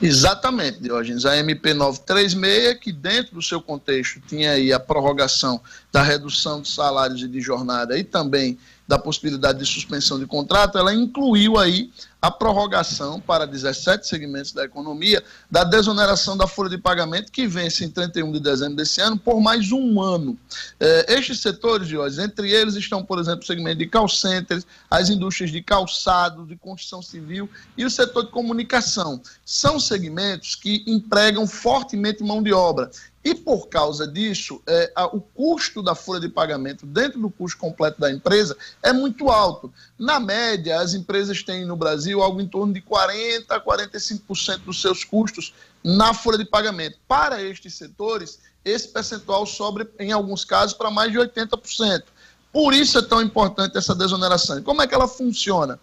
[0.01, 1.25] Exatamente, Diógenes.
[1.25, 5.59] A MP 936, que dentro do seu contexto tinha aí a prorrogação
[5.91, 10.77] da redução de salários e de jornada e também da possibilidade de suspensão de contrato,
[10.77, 11.91] ela incluiu aí
[12.27, 17.85] a prorrogação para 17 segmentos da economia da desoneração da folha de pagamento que vence
[17.85, 20.37] em 31 de dezembro desse ano por mais um ano.
[20.81, 25.09] É, estes setores, Jorge, entre eles estão, por exemplo, o segmento de call centers, as
[25.09, 29.23] indústrias de calçado, de construção civil e o setor de comunicação.
[29.45, 32.91] São segmentos que empregam fortemente mão de obra
[33.27, 37.59] e por causa disso, é, a, o custo da folha de pagamento dentro do custo
[37.59, 39.75] completo da empresa é muito alto.
[39.99, 44.81] Na média, as empresas têm no Brasil algo em torno de 40% a 45% dos
[44.81, 46.99] seus custos na folha de pagamento.
[47.09, 52.05] Para estes setores, esse percentual sobe, em alguns casos, para mais de 80%.
[52.53, 54.61] Por isso é tão importante essa desoneração.
[54.61, 55.81] E como é que ela funciona?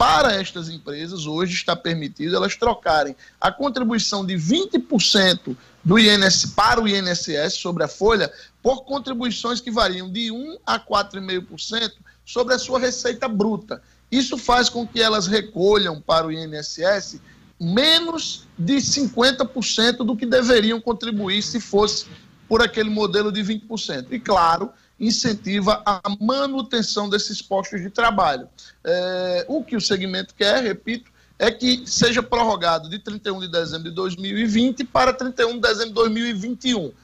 [0.00, 6.80] Para estas empresas, hoje está permitido elas trocarem a contribuição de 20% do INS para
[6.80, 8.32] o INSS sobre a folha
[8.62, 11.92] por contribuições que variam de 1 a 4,5%
[12.24, 13.82] sobre a sua receita bruta.
[14.10, 17.20] Isso faz com que elas recolham para o INSS
[17.60, 22.06] menos de 50% do que deveriam contribuir se fosse
[22.48, 24.06] por aquele modelo de 20%.
[24.12, 28.46] E claro, incentiva a manutenção desses postos de trabalho.
[28.84, 33.88] É, o que o segmento quer, repito, é que seja prorrogado de 31 de dezembro
[33.88, 36.86] de 2020 para 31 de dezembro de 2021.
[36.86, 36.94] O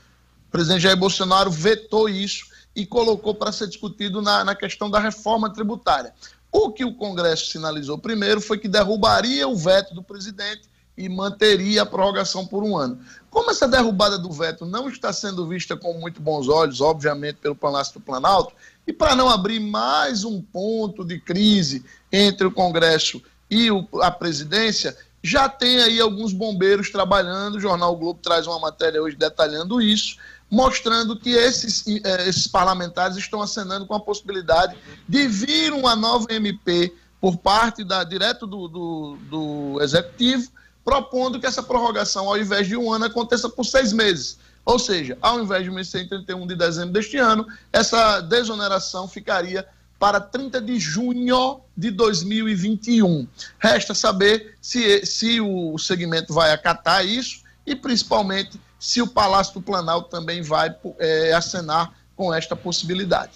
[0.50, 5.50] presidente Jair Bolsonaro vetou isso e colocou para ser discutido na, na questão da reforma
[5.50, 6.12] tributária.
[6.52, 11.82] O que o Congresso sinalizou primeiro foi que derrubaria o veto do presidente e manteria
[11.82, 12.98] a prorrogação por um ano.
[13.30, 17.54] Como essa derrubada do veto não está sendo vista com muito bons olhos, obviamente, pelo
[17.54, 18.54] Palácio do Planalto,
[18.86, 24.10] e para não abrir mais um ponto de crise entre o Congresso e o, a
[24.10, 27.56] presidência, já tem aí alguns bombeiros trabalhando.
[27.56, 30.16] O Jornal o Globo traz uma matéria hoje detalhando isso,
[30.50, 34.76] mostrando que esses, eh, esses parlamentares estão acenando com a possibilidade
[35.08, 40.48] de vir uma nova MP por parte da direto do, do, do executivo,
[40.86, 44.38] propondo que essa prorrogação, ao invés de um ano, aconteça por seis meses.
[44.64, 49.66] Ou seja, ao invés de vencer em 31 de dezembro deste ano, essa desoneração ficaria
[49.98, 53.26] para 30 de junho de 2021.
[53.58, 59.62] Resta saber se, se o segmento vai acatar isso e, principalmente, se o Palácio do
[59.62, 63.32] Planalto também vai é, acenar com esta possibilidade.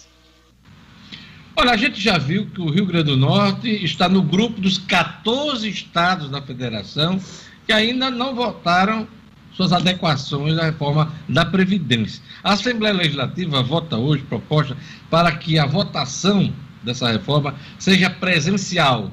[1.55, 4.77] Olha, a gente já viu que o Rio Grande do Norte está no grupo dos
[4.77, 7.19] 14 estados da federação
[7.65, 9.07] que ainda não votaram
[9.53, 12.23] suas adequações à reforma da Previdência.
[12.41, 14.77] A Assembleia Legislativa vota hoje proposta
[15.09, 19.11] para que a votação dessa reforma seja presencial.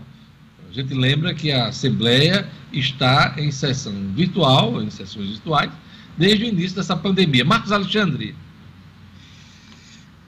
[0.71, 5.71] A gente lembra que a Assembleia está em sessão virtual, em sessões virtuais,
[6.17, 7.45] desde o início dessa pandemia.
[7.45, 8.35] Marcos Alexandre.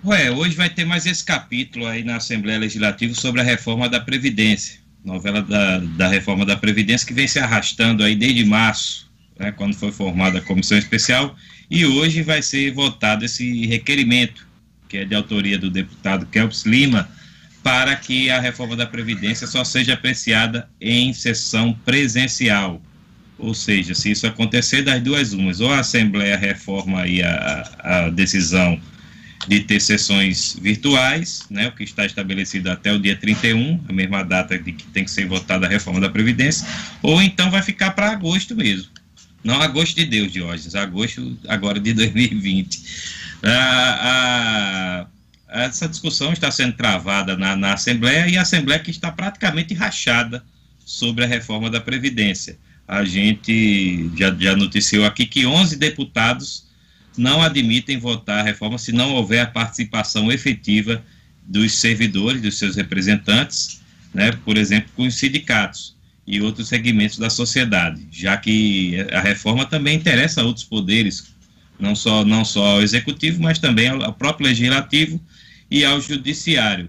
[0.03, 4.01] Ué, hoje vai ter mais esse capítulo aí na Assembleia Legislativa sobre a reforma da
[4.01, 4.81] Previdência.
[5.05, 9.75] Novela da, da reforma da Previdência que vem se arrastando aí desde março né, quando
[9.75, 11.37] foi formada a comissão especial,
[11.71, 14.47] e hoje vai ser votado esse requerimento,
[14.89, 17.09] que é de autoria do deputado Kelps Lima,
[17.63, 22.81] para que a reforma da Previdência só seja apreciada em sessão presencial.
[23.39, 28.11] Ou seja, se isso acontecer das duas umas, ou a Assembleia reforma aí a, a
[28.11, 28.81] decisão
[29.49, 34.23] de ter sessões virtuais, né, o que está estabelecido até o dia 31, a mesma
[34.23, 36.67] data de que tem que ser votada a reforma da Previdência,
[37.03, 38.91] ou então vai ficar para agosto mesmo.
[39.43, 42.83] Não agosto de Deus, Diógenes, agosto agora de 2020.
[43.43, 45.07] Ah,
[45.49, 49.73] ah, essa discussão está sendo travada na, na Assembleia e a Assembleia que está praticamente
[49.73, 50.45] rachada
[50.85, 52.59] sobre a reforma da Previdência.
[52.87, 56.70] A gente já, já noticiou aqui que 11 deputados
[57.17, 61.03] não admitem votar a reforma se não houver a participação efetiva
[61.47, 63.81] dos servidores, dos seus representantes,
[64.15, 65.97] né, por exemplo, com os sindicatos
[66.27, 71.35] e outros segmentos da sociedade, já que a reforma também interessa a outros poderes,
[71.79, 75.21] não só, não só ao executivo, mas também ao, ao próprio legislativo
[75.71, 76.89] e ao judiciário.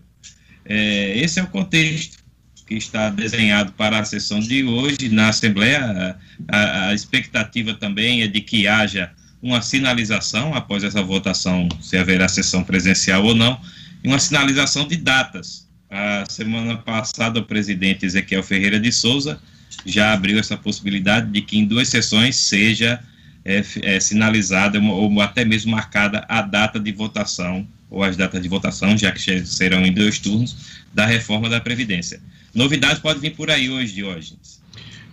[0.66, 2.22] É, esse é o contexto
[2.68, 6.16] que está desenhado para a sessão de hoje na Assembleia.
[6.48, 12.28] A, a expectativa também é de que haja uma sinalização após essa votação, se haverá
[12.28, 13.60] sessão presencial ou não,
[14.04, 19.38] e uma sinalização de datas a semana passada, o presidente Ezequiel Ferreira de Souza
[19.86, 23.04] já abriu essa possibilidade de que em duas sessões seja
[23.44, 28.48] é, é, sinalizada ou até mesmo marcada a data de votação, ou as datas de
[28.48, 30.56] votação, já que serão em dois turnos,
[30.94, 32.22] da reforma da Previdência.
[32.54, 34.61] Novidades podem vir por aí hoje, Diógenes.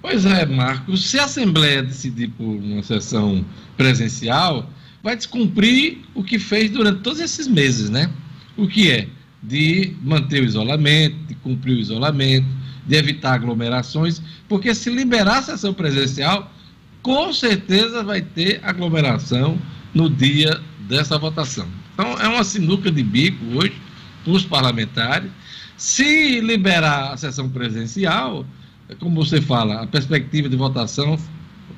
[0.01, 1.11] Pois é, Marcos.
[1.11, 3.45] Se a Assembleia decidir por uma sessão
[3.77, 4.71] presencial,
[5.03, 8.11] vai descumprir o que fez durante todos esses meses, né?
[8.57, 9.09] O que é?
[9.43, 12.47] de manter o isolamento, de cumprir o isolamento,
[12.87, 16.53] de evitar aglomerações, porque se liberar a sessão presencial,
[17.03, 19.59] com certeza vai ter aglomeração
[19.95, 21.69] no dia dessa votação.
[21.95, 23.75] Então, é uma sinuca de bico hoje
[24.25, 25.31] para os parlamentares.
[25.77, 28.45] Se liberar a sessão presencial,
[28.97, 31.19] como você fala, a perspectiva de votação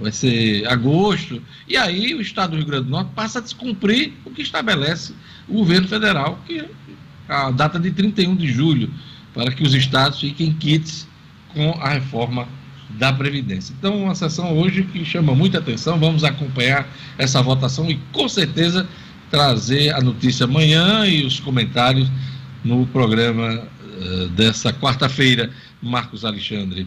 [0.01, 4.13] vai ser agosto, e aí o Estado do Rio Grande do Norte passa a descumprir
[4.25, 5.13] o que estabelece
[5.49, 6.65] o governo federal, que
[7.29, 8.91] a data de 31 de julho,
[9.35, 11.07] para que os estados fiquem quites
[11.53, 12.49] com a reforma
[12.91, 13.75] da Previdência.
[13.79, 18.89] Então, uma sessão hoje que chama muita atenção, vamos acompanhar essa votação e com certeza
[19.31, 22.11] trazer a notícia amanhã e os comentários
[22.65, 25.51] no programa uh, dessa quarta-feira,
[25.83, 26.87] Marcos Alexandre.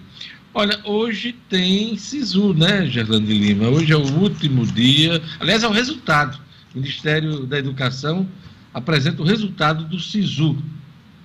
[0.53, 3.69] Olha, hoje tem SISU, né, Gerlande Lima?
[3.69, 6.37] Hoje é o último dia, aliás, é o resultado.
[6.75, 8.27] O Ministério da Educação
[8.73, 10.57] apresenta o resultado do SISU.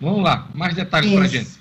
[0.01, 1.59] Vamos lá, mais detalhes para a gente.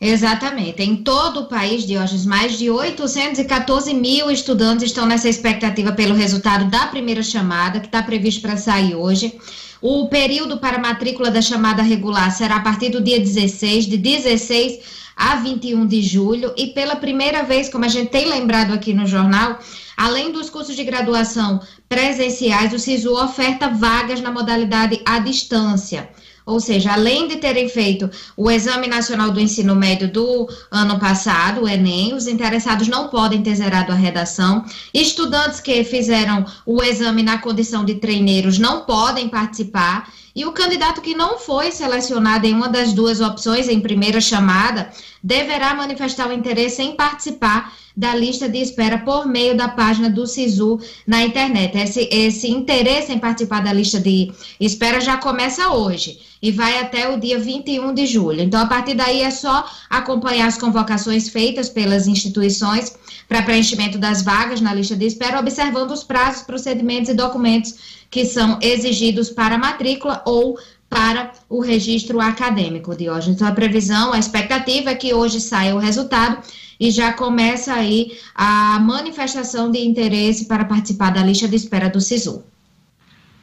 [0.00, 0.82] Exatamente.
[0.82, 6.68] Em todo o país, Diógenes, mais de 814 mil estudantes estão nessa expectativa pelo resultado
[6.70, 9.34] da primeira chamada, que está previsto para sair hoje.
[9.80, 15.03] O período para matrícula da chamada regular será a partir do dia 16, de 16
[15.16, 19.06] a 21 de julho, e pela primeira vez, como a gente tem lembrado aqui no
[19.06, 19.58] jornal,
[19.96, 26.08] além dos cursos de graduação presenciais, o SISU oferta vagas na modalidade à distância.
[26.46, 31.62] Ou seja, além de terem feito o Exame Nacional do Ensino Médio do ano passado,
[31.62, 34.62] o Enem, os interessados não podem ter zerado a redação.
[34.92, 40.12] Estudantes que fizeram o exame na condição de treineiros não podem participar.
[40.34, 44.90] E o candidato que não foi selecionado em uma das duas opções em primeira chamada
[45.22, 50.26] deverá manifestar o interesse em participar da lista de espera por meio da página do
[50.26, 51.78] SISU na internet.
[51.78, 57.08] Esse, esse interesse em participar da lista de espera já começa hoje e vai até
[57.08, 58.42] o dia 21 de julho.
[58.42, 62.96] Então, a partir daí é só acompanhar as convocações feitas pelas instituições
[63.28, 68.24] para preenchimento das vagas na lista de espera, observando os prazos, procedimentos e documentos que
[68.24, 70.56] são exigidos para a matrícula ou
[70.88, 73.30] para o registro acadêmico, de hoje.
[73.32, 76.38] Então, a previsão, a expectativa é que hoje saia o resultado
[76.78, 82.00] e já começa aí a manifestação de interesse para participar da lista de espera do
[82.00, 82.44] SISU.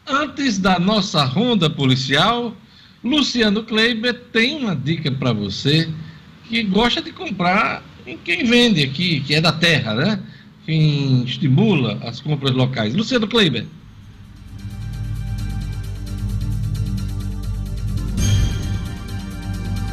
[0.08, 2.56] Antes da nossa ronda policial,
[3.04, 5.90] Luciano Kleiber tem uma dica para você
[6.48, 10.24] que gosta de comprar em quem vende aqui, que é da terra, né?
[10.66, 12.96] Quem estimula as compras locais.
[12.96, 13.66] Luciano Kleiber.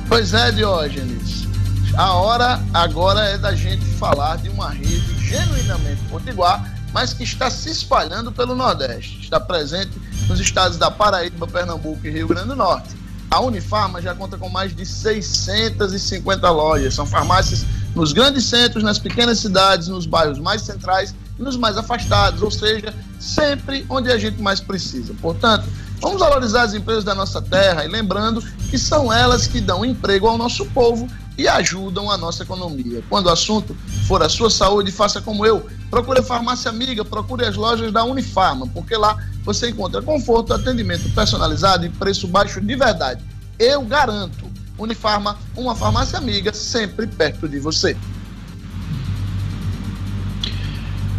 [0.09, 1.47] Pois é, Diógenes.
[1.95, 7.51] A hora agora é da gente falar de uma rede genuinamente potiguar, mas que está
[7.51, 9.21] se espalhando pelo Nordeste.
[9.21, 12.97] Está presente nos estados da Paraíba, Pernambuco e Rio Grande do Norte.
[13.31, 16.95] A Unifarma já conta com mais de 650 lojas.
[16.95, 21.77] São farmácias nos grandes centros, nas pequenas cidades, nos bairros mais centrais e nos mais
[21.77, 25.13] afastados, ou seja, sempre onde a gente mais precisa.
[25.21, 25.69] Portanto,
[26.01, 30.27] vamos valorizar as empresas da nossa terra e lembrando que são elas que dão emprego
[30.29, 31.09] ao nosso povo
[31.39, 33.03] e ajudam a nossa economia.
[33.09, 35.65] Quando o assunto for a sua saúde, faça como eu.
[35.89, 41.09] Procure a farmácia amiga, procure as lojas da Unifarma, porque lá você encontra conforto, atendimento
[41.15, 43.23] personalizado e preço baixo de verdade.
[43.59, 44.49] Eu garanto.
[44.77, 47.97] Unifarma, uma farmácia amiga, sempre perto de você.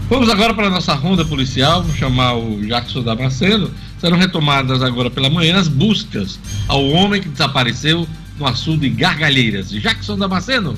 [0.10, 3.72] Vamos agora para a nossa ronda policial, vou chamar o Jackson Damasceno.
[3.99, 8.07] Serão retomadas agora pela manhã as buscas ao homem que desapareceu
[8.38, 9.69] no açude de Gargalheiras.
[9.69, 10.77] Jackson Damasceno.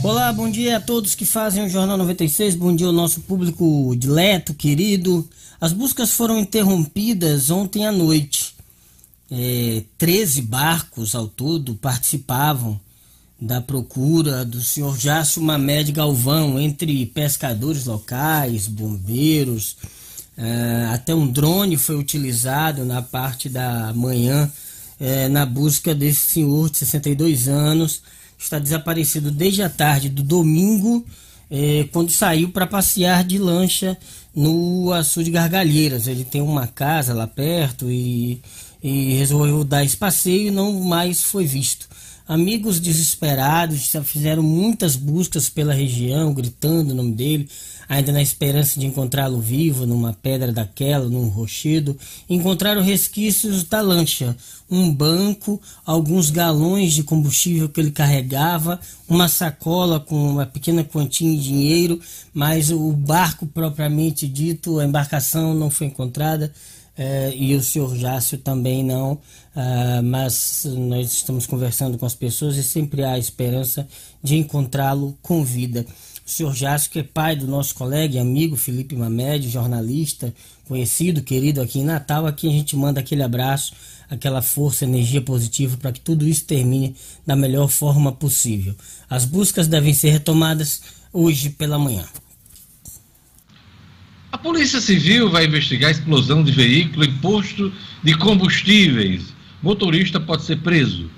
[0.00, 3.94] Olá, bom dia a todos que fazem o Jornal 96, bom dia ao nosso público
[3.96, 5.28] dileto, querido.
[5.60, 8.54] As buscas foram interrompidas ontem à noite.
[9.28, 12.80] É, 13 barcos ao todo participavam
[13.40, 19.76] da procura do senhor Jácio Mamed Galvão, entre pescadores locais, bombeiros,
[20.36, 24.48] é, até um drone foi utilizado na parte da manhã
[25.00, 28.00] é, na busca desse senhor de 62 anos
[28.38, 31.04] está desaparecido desde a tarde do domingo,
[31.50, 33.98] eh, quando saiu para passear de lancha
[34.34, 36.06] no açude de Gargalheiras.
[36.06, 38.40] Ele tem uma casa lá perto e,
[38.82, 41.88] e resolveu dar esse passeio e não mais foi visto.
[42.28, 47.48] Amigos desesperados fizeram muitas buscas pela região, gritando o nome dele,
[47.88, 51.96] ainda na esperança de encontrá-lo vivo numa pedra daquela, num rochedo.
[52.28, 54.36] Encontraram resquícios da lancha,
[54.70, 61.30] um banco, alguns galões de combustível que ele carregava, uma sacola com uma pequena quantia
[61.30, 61.98] de dinheiro,
[62.34, 66.52] mas o barco propriamente dito, a embarcação não foi encontrada.
[66.98, 72.56] Uh, e o senhor Jácio também não, uh, mas nós estamos conversando com as pessoas
[72.56, 73.86] e sempre há esperança
[74.20, 75.86] de encontrá-lo com vida.
[76.28, 76.54] O senhor
[76.90, 80.32] que é pai do nosso colega e amigo Felipe Mamed, jornalista,
[80.66, 83.72] conhecido, querido aqui em Natal, aqui a gente manda aquele abraço,
[84.10, 86.94] aquela força, energia positiva para que tudo isso termine
[87.26, 88.74] da melhor forma possível.
[89.08, 90.82] As buscas devem ser retomadas
[91.14, 92.04] hoje pela manhã.
[94.30, 97.72] A Polícia Civil vai investigar a explosão de veículo em posto
[98.04, 99.32] de combustíveis.
[99.62, 101.08] Motorista pode ser preso.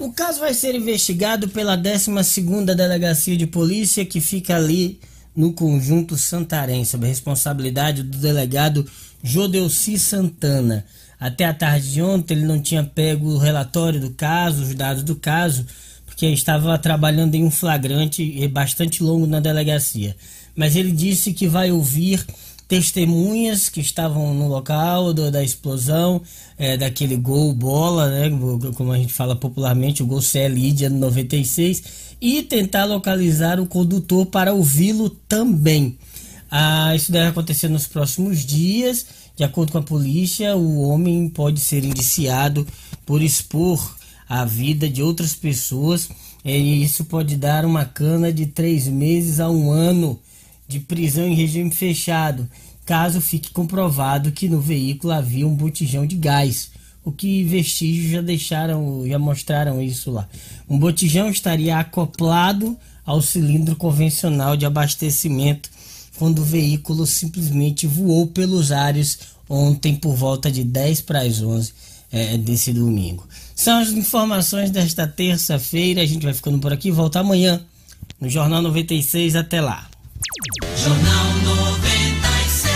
[0.00, 4.98] O caso vai ser investigado pela 12ª Delegacia de Polícia, que fica ali
[5.36, 8.86] no conjunto Santarém, sob a responsabilidade do delegado
[9.22, 10.86] Jodelci Santana.
[11.20, 15.02] até a tarde de ontem ele não tinha pego o relatório do caso, os dados
[15.02, 15.66] do caso,
[16.06, 20.16] porque estava trabalhando em um flagrante bastante longo na delegacia.
[20.56, 22.24] Mas ele disse que vai ouvir
[22.70, 26.22] testemunhas que estavam no local do, da explosão,
[26.56, 28.30] é, daquele gol bola, né,
[28.76, 31.82] como a gente fala popularmente, o gol CLI de ano 96,
[32.20, 35.98] e tentar localizar o condutor para ouvi-lo também.
[36.48, 39.04] Ah, isso deve acontecer nos próximos dias.
[39.34, 42.64] De acordo com a polícia, o homem pode ser indiciado
[43.04, 43.96] por expor
[44.28, 46.08] a vida de outras pessoas.
[46.44, 50.20] E isso pode dar uma cana de três meses a um ano
[50.70, 52.48] de prisão em regime fechado,
[52.86, 56.70] caso fique comprovado que no veículo havia um botijão de gás.
[57.04, 60.28] O que vestígios já deixaram, já mostraram isso lá.
[60.68, 65.70] Um botijão estaria acoplado ao cilindro convencional de abastecimento
[66.16, 69.18] quando o veículo simplesmente voou pelos ares
[69.48, 71.72] ontem por volta de 10 para as 11
[72.12, 73.26] é, desse domingo.
[73.56, 76.02] São as informações desta terça-feira.
[76.02, 76.90] A gente vai ficando por aqui.
[76.90, 77.60] Volta amanhã
[78.20, 79.34] no Jornal 96.
[79.34, 79.89] Até lá.
[80.76, 82.70] Jornal 96.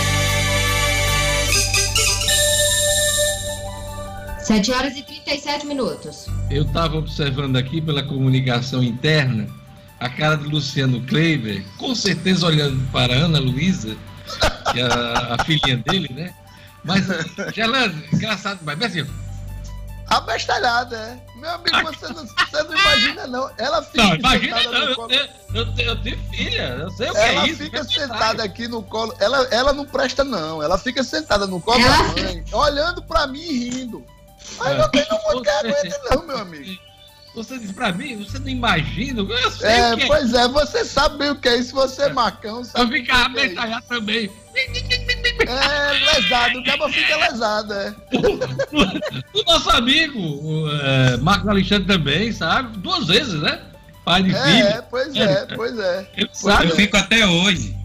[4.43, 6.27] 7 horas e 37 minutos.
[6.51, 9.47] Eu estava observando aqui pela comunicação interna
[10.01, 13.95] a cara de Luciano Kleiber, com certeza olhando para Ana Luísa,
[14.73, 16.33] que é a, a filhinha dele, né?
[16.83, 17.05] Mas,
[17.53, 18.77] Gelando, engraçado demais.
[18.77, 19.09] Mas assim,
[20.07, 21.39] Abestalhada, é.
[21.39, 23.51] Meu amigo, você não, você não imagina, não.
[23.57, 25.11] Ela fica não, imagina sentada não, no colo.
[25.11, 27.61] Eu, eu, tenho, eu tenho filha, eu sei o que ela é isso.
[27.63, 29.15] Ela fica sentada aqui no colo.
[29.19, 30.61] Ela, ela não presta, não.
[30.61, 34.05] Ela fica sentada no colo da mãe, olhando pra mim e rindo.
[34.59, 36.85] Aí não tem não que aguenta, não, meu amigo.
[37.33, 40.07] Você diz pra mim, você não imagina, eu sei é, o que é.
[40.07, 42.99] Pois é, você sabe bem o que é isso, você é macão, sabe?
[42.99, 44.31] Eu ficava metralhar é também.
[44.55, 47.93] É, lesado, o cabo fica lesado, é.
[49.33, 52.77] O, nosso amigo, o, é, Marcos Alexandre também, sabe?
[52.77, 53.61] Duas vezes, né?
[54.03, 54.67] Pai de é, filho.
[54.67, 56.07] É, pois é, pois é.
[56.15, 56.69] Eu, sabe?
[56.69, 57.75] eu fico até hoje.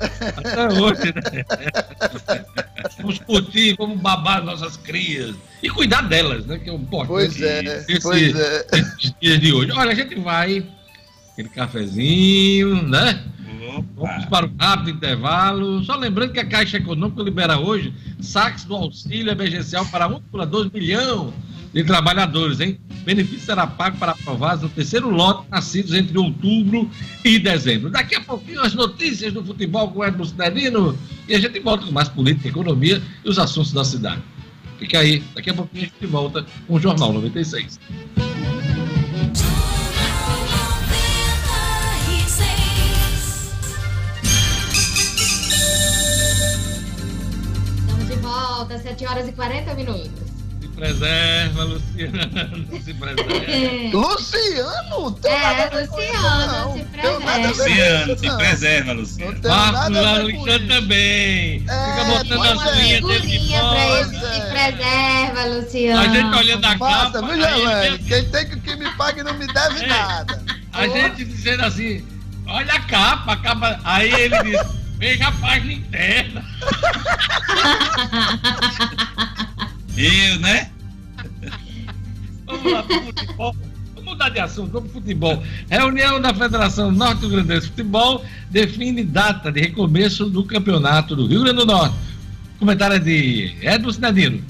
[0.00, 1.44] Até hoje, né?
[2.98, 6.58] Vamos curtir, vamos babar nossas crias e cuidar delas, né?
[6.58, 7.08] Que é importante.
[7.08, 8.66] Pois é, esse, pois é.
[8.72, 9.72] Esses dias de hoje.
[9.72, 10.64] Olha, a gente vai,
[11.38, 13.24] aquele cafezinho, né?
[13.94, 15.84] Vamos para o rápido intervalo.
[15.84, 21.32] Só lembrando que a Caixa Econômica libera hoje saques do auxílio emergencial para 1,2 milhão
[21.72, 22.78] de trabalhadores, hein?
[23.04, 26.90] benefício será pago para aprovados no terceiro lote, nascidos entre outubro
[27.24, 27.88] e dezembro.
[27.88, 31.86] Daqui a pouquinho as notícias do futebol com o Edmo Cidadino e a gente volta
[31.86, 34.22] com mais política, economia e os assuntos da cidade.
[34.78, 37.78] Fica aí, daqui a pouquinho a gente volta com o Jornal 96.
[48.98, 50.28] 7 horas e 40 minutos
[50.78, 52.20] preserva, Luciano.
[52.84, 53.34] Se preserva.
[53.92, 55.18] Luciano?
[55.24, 57.48] É, Luciano, se preserva.
[57.48, 59.40] Luciano, se preserva, Luciano.
[59.42, 61.64] Marcos Alexandre também.
[61.68, 64.04] É, Fica botando as linhas dele de fora.
[64.04, 66.00] Se preserva, Luciano.
[66.00, 67.22] A gente olhando a capa.
[67.22, 67.98] Viu, velho?
[67.98, 69.88] Quem tem que, que me pague não me deve é.
[69.88, 70.42] nada.
[70.72, 72.06] A gente dizendo assim,
[72.46, 73.80] olha a capa, a capa.
[73.82, 76.44] Aí ele diz, veja a página interna.
[79.96, 80.70] Eu, né?
[82.46, 83.56] Vamos lá pro futebol.
[83.94, 85.42] Vamos mudar de assunto, vamos pro futebol.
[85.68, 91.42] Reunião da Federação Norte Grande de Futebol define data de recomeço do campeonato do Rio
[91.42, 91.96] Grande do Norte.
[92.58, 94.42] Comentário é de Edmo Cinedino.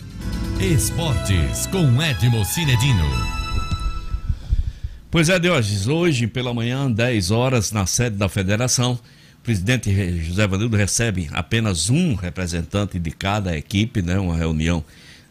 [0.60, 3.04] Esportes com Edmo Cinedino.
[5.10, 8.98] Pois é, Diógenes, hoje pela manhã, 10 horas, na sede da federação,
[9.48, 9.90] presidente
[10.24, 14.18] José Vanildo recebe apenas um representante de cada equipe, né?
[14.18, 14.84] Uma reunião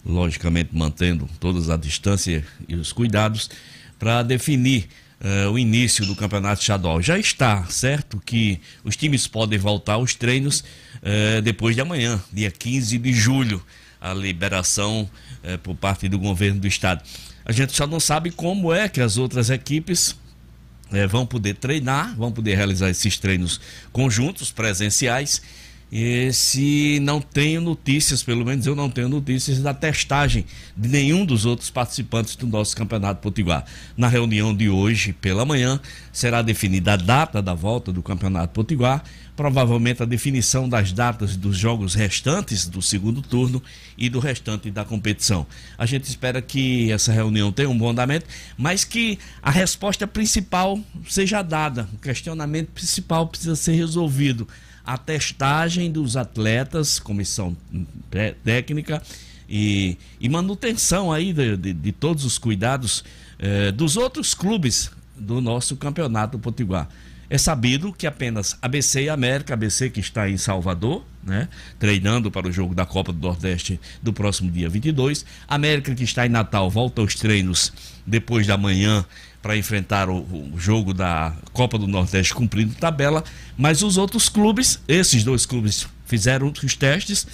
[0.04, 3.48] logicamente mantendo todas a distância e os cuidados,
[4.00, 4.88] para definir
[5.22, 7.00] uh, o início do campeonato estadual.
[7.00, 12.50] Já está certo que os times podem voltar aos treinos uh, depois de amanhã, dia
[12.50, 13.64] 15 de julho,
[14.02, 15.08] a liberação
[15.44, 17.04] uh, por parte do governo do estado.
[17.46, 20.16] A gente só não sabe como é que as outras equipes
[21.10, 23.60] vão poder treinar, vão poder realizar esses treinos
[23.92, 25.42] conjuntos, presenciais
[25.92, 31.26] e se não tenho notícias, pelo menos eu não tenho notícias da testagem de nenhum
[31.26, 33.64] dos outros participantes do nosso Campeonato Potiguar.
[33.96, 35.80] Na reunião de hoje, pela manhã,
[36.12, 39.02] será definida a data da volta do Campeonato Potiguar,
[39.38, 43.62] provavelmente a definição das datas dos jogos restantes do segundo turno
[43.96, 45.46] e do restante da competição.
[45.78, 48.26] A gente espera que essa reunião tenha um bom andamento,
[48.58, 51.88] mas que a resposta principal seja dada.
[51.94, 54.48] O questionamento principal precisa ser resolvido
[54.84, 57.56] a testagem dos atletas, comissão
[58.44, 59.04] técnica
[59.48, 63.04] e, e manutenção aí de, de, de todos os cuidados
[63.38, 66.90] eh, dos outros clubes do nosso campeonato potiguar.
[67.30, 72.48] É sabido que apenas ABC e América, ABC que está em Salvador, né, treinando para
[72.48, 76.70] o jogo da Copa do Nordeste do próximo dia 22, América que está em Natal
[76.70, 77.74] volta aos treinos
[78.06, 79.06] depois da manhã
[79.42, 83.24] para enfrentar o, o, jogo da Copa do Nordeste cumprindo tabela,
[83.58, 87.28] mas os outros clubes, esses dois clubes fizeram os testes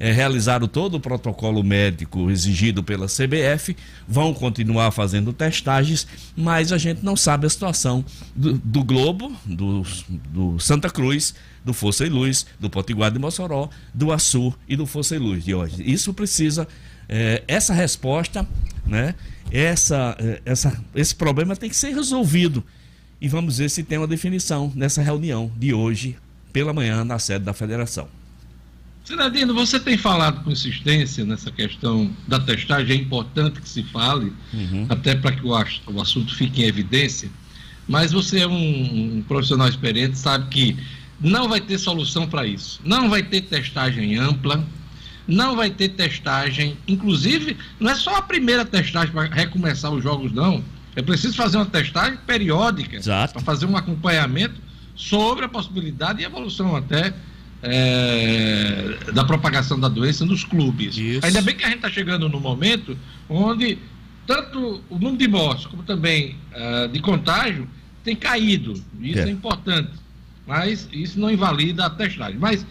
[0.00, 3.76] é, realizaram todo o protocolo médico exigido pela CBF,
[4.06, 9.82] vão continuar fazendo testagens, mas a gente não sabe a situação do, do Globo, do,
[10.30, 11.34] do, Santa Cruz,
[11.64, 15.44] do Força e Luz, do Potiguar de Mossoró, do Açu e do Força e Luz
[15.44, 15.82] de hoje.
[15.84, 16.68] Isso precisa,
[17.08, 18.46] é, essa resposta,
[18.86, 19.14] né?
[19.50, 22.62] Essa, é, essa, esse problema tem que ser resolvido.
[23.20, 26.16] E vamos ver se tem uma definição nessa reunião de hoje,
[26.52, 28.08] pela manhã, na sede da federação.
[29.08, 34.34] Cidadino, você tem falado com insistência nessa questão da testagem, é importante que se fale,
[34.52, 34.84] uhum.
[34.86, 37.30] até para que o, o, assunto fique em evidência,
[37.88, 40.76] mas você é um, um profissional experiente, sabe que
[41.18, 42.82] não vai ter solução para isso.
[42.84, 44.62] Não vai ter testagem ampla,
[45.26, 50.32] não vai ter testagem, inclusive, não é só a primeira testagem para recomeçar os jogos,
[50.32, 50.62] não.
[50.94, 54.60] É preciso fazer uma testagem periódica para fazer um acompanhamento
[54.94, 57.14] sobre a possibilidade e evolução até
[57.62, 60.96] é, da propagação da doença nos clubes.
[60.96, 61.24] Isso.
[61.24, 62.96] Ainda bem que a gente está chegando no momento
[63.28, 63.78] onde
[64.26, 67.68] tanto o número de mortes como também uh, de contágio
[68.04, 68.74] tem caído.
[69.00, 69.28] Isso é.
[69.28, 69.30] é.
[69.30, 69.92] importante.
[70.46, 72.38] Mas isso não invalida a testagem.
[72.38, 72.64] Mas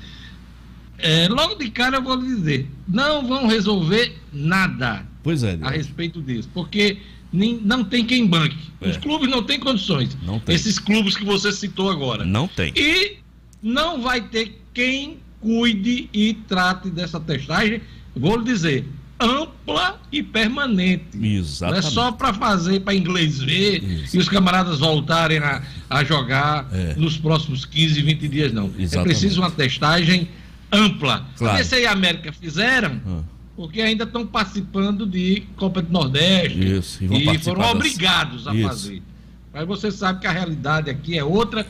[0.97, 6.21] é, logo de cara eu vou lhe dizer, não vão resolver nada é, a respeito
[6.21, 6.97] disso, porque
[7.31, 8.57] nem, não tem quem banque.
[8.81, 8.89] É.
[8.89, 10.17] Os clubes não têm condições.
[10.23, 10.55] Não tem.
[10.55, 12.25] Esses clubes que você citou agora.
[12.25, 12.73] Não tem.
[12.75, 13.17] E
[13.61, 17.81] não vai ter quem cuide e trate dessa testagem,
[18.15, 18.85] vou lhe dizer,
[19.19, 21.17] ampla e permanente.
[21.19, 21.81] Exatamente.
[21.81, 26.69] Não é só para fazer para inglês ver e os camaradas voltarem a, a jogar
[26.71, 26.93] é.
[26.95, 28.65] nos próximos 15, 20 dias, não.
[28.77, 28.97] É Exatamente.
[28.97, 30.29] É preciso uma testagem
[30.71, 31.25] ampla.
[31.35, 31.57] Claro.
[31.57, 33.01] A e a América fizeram.
[33.07, 33.21] Ah.
[33.55, 38.67] Porque ainda estão participando de Copa do Nordeste Isso, e, e foram obrigados a Isso.
[38.67, 39.01] fazer.
[39.51, 41.65] Mas você sabe que a realidade aqui é outra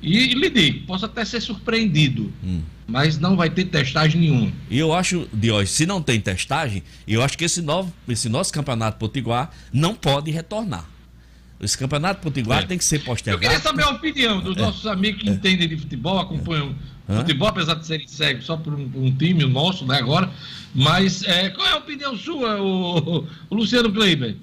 [0.00, 2.62] e, lhe digo, posso até ser surpreendido, hum.
[2.86, 4.52] mas não vai ter testagem nenhuma.
[4.70, 8.52] E eu acho, Diógenes, se não tem testagem, eu acho que esse, novo, esse nosso
[8.52, 10.88] campeonato potiguar não pode retornar.
[11.60, 12.66] Esse campeonato potiguar é.
[12.66, 13.44] tem que ser postergado.
[13.44, 14.60] Eu queria saber a opinião dos é.
[14.60, 15.32] nossos amigos que é.
[15.32, 16.74] entendem de futebol, acompanham
[17.16, 20.30] futebol, apesar de serem cegos só por um, por um, time nosso, né, agora.
[20.74, 24.36] Mas é, qual é a opinião sua, o, o Luciano Kleiber?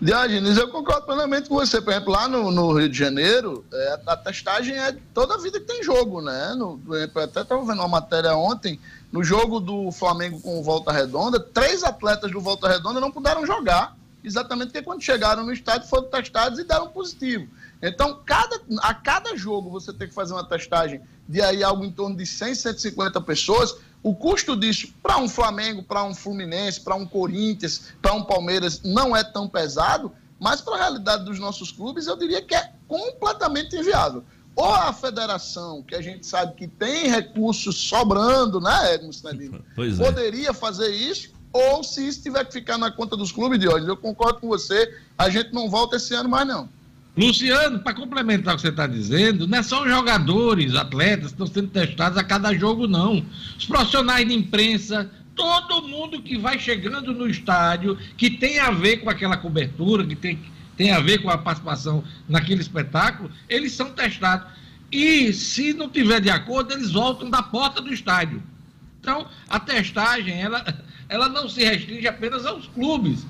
[0.00, 1.80] Diogenes, eu concordo plenamente com você.
[1.80, 5.60] Por exemplo, lá no, no Rio de Janeiro, é, a testagem é toda a vida
[5.60, 6.54] que tem jogo, né?
[6.54, 8.78] No, eu até estava vendo uma matéria ontem,
[9.12, 13.46] no jogo do Flamengo com o Volta Redonda, três atletas do Volta Redonda não puderam
[13.46, 17.48] jogar, exatamente porque quando chegaram no estádio foram testados e deram positivo.
[17.80, 21.92] Então, cada, a cada jogo você tem que fazer uma testagem de aí algo em
[21.92, 23.76] torno de 100, 150 pessoas.
[24.04, 28.82] O custo disso para um Flamengo, para um Fluminense, para um Corinthians, para um Palmeiras
[28.84, 32.70] não é tão pesado, mas para a realidade dos nossos clubes eu diria que é
[32.86, 34.22] completamente inviável.
[34.54, 39.96] Ou a federação, que a gente sabe que tem recursos sobrando, né, Edmo Sinedino, é.
[39.96, 43.88] poderia fazer isso, ou se isso tiver que ficar na conta dos clubes de hoje.
[43.88, 46.68] Eu concordo com você, a gente não volta esse ano mais não.
[47.16, 51.68] Luciano, para complementar o que você está dizendo, não é jogadores, atletas que estão sendo
[51.68, 53.24] testados a cada jogo, não.
[53.56, 58.98] Os profissionais de imprensa, todo mundo que vai chegando no estádio, que tem a ver
[58.98, 60.40] com aquela cobertura, que tem,
[60.76, 64.48] tem a ver com a participação naquele espetáculo, eles são testados.
[64.90, 68.42] E se não tiver de acordo, eles voltam da porta do estádio.
[69.00, 70.64] Então, a testagem, ela,
[71.08, 73.24] ela não se restringe apenas aos clubes,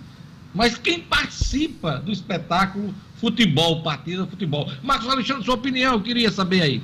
[0.54, 2.94] mas quem participa do espetáculo
[3.24, 4.70] futebol, partida futebol.
[4.82, 6.82] Marcos Alexandre, sua opinião, eu queria saber aí.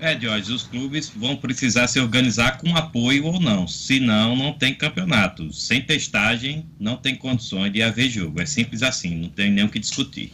[0.00, 3.68] É, Jorge, os clubes vão precisar se organizar com apoio ou não.
[3.68, 5.52] Senão, não tem campeonato.
[5.52, 8.40] Sem testagem, não tem condições de haver jogo.
[8.40, 10.32] É simples assim, não tem nem o que discutir.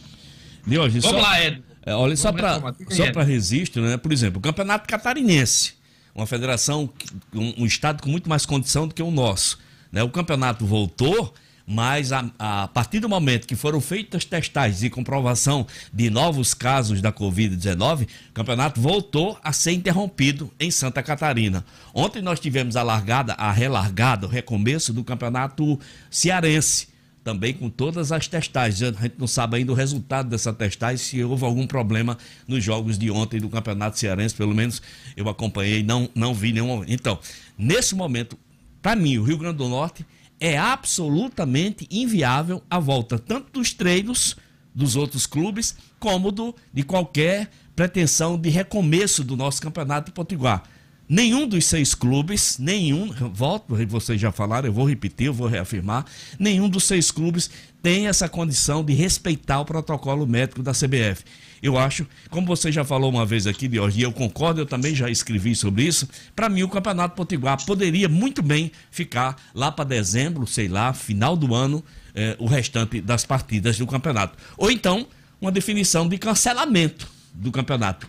[0.65, 1.61] Vamos só, lá, Ed.
[1.85, 3.97] É, olha, só para só para registro, né?
[3.97, 5.73] Por exemplo, o Campeonato Catarinense,
[6.15, 6.89] uma federação,
[7.33, 9.59] um, um estado com muito mais condição do que o nosso.
[9.91, 10.01] Né?
[10.03, 11.33] O campeonato voltou
[11.69, 17.01] mas a, a, partir do momento que foram feitas testagens e comprovação de novos casos
[17.01, 21.65] da Covid-19, o campeonato voltou a ser interrompido em Santa Catarina.
[21.93, 25.77] Ontem nós tivemos a largada, a relargada, o recomeço do campeonato
[26.09, 26.87] cearense
[27.27, 28.81] também com todas as testagens.
[28.81, 32.97] A gente não sabe ainda o resultado dessa testagem, se houve algum problema nos jogos
[32.97, 34.81] de ontem do Campeonato Cearense, pelo menos
[35.17, 36.85] eu acompanhei, não, não vi nenhum.
[36.87, 37.19] Então,
[37.57, 38.39] nesse momento,
[38.81, 40.05] para mim, o Rio Grande do Norte
[40.39, 44.35] é absolutamente inviável a volta tanto dos treinos
[44.73, 50.63] dos outros clubes como do, de qualquer pretensão de recomeço do nosso campeonato de Potiguar.
[51.09, 56.05] Nenhum dos seis clubes, nenhum, volto, vocês já falaram, eu vou repetir, eu vou reafirmar,
[56.37, 57.49] nenhum dos seis clubes
[57.81, 61.23] tem essa condição de respeitar o protocolo médico da CBF.
[61.61, 64.95] Eu acho, como você já falou uma vez aqui, Dior, e eu concordo, eu também
[64.95, 69.85] já escrevi sobre isso, para mim o Campeonato Potiguar poderia muito bem ficar lá para
[69.85, 71.83] dezembro, sei lá, final do ano,
[72.13, 74.37] eh, o restante das partidas do campeonato.
[74.57, 75.07] Ou então,
[75.39, 78.07] uma definição de cancelamento do campeonato.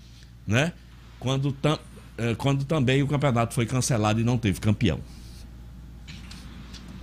[0.48, 0.74] né?
[1.20, 1.78] Quando, tam,
[2.38, 5.00] quando também o campeonato foi cancelado e não teve campeão.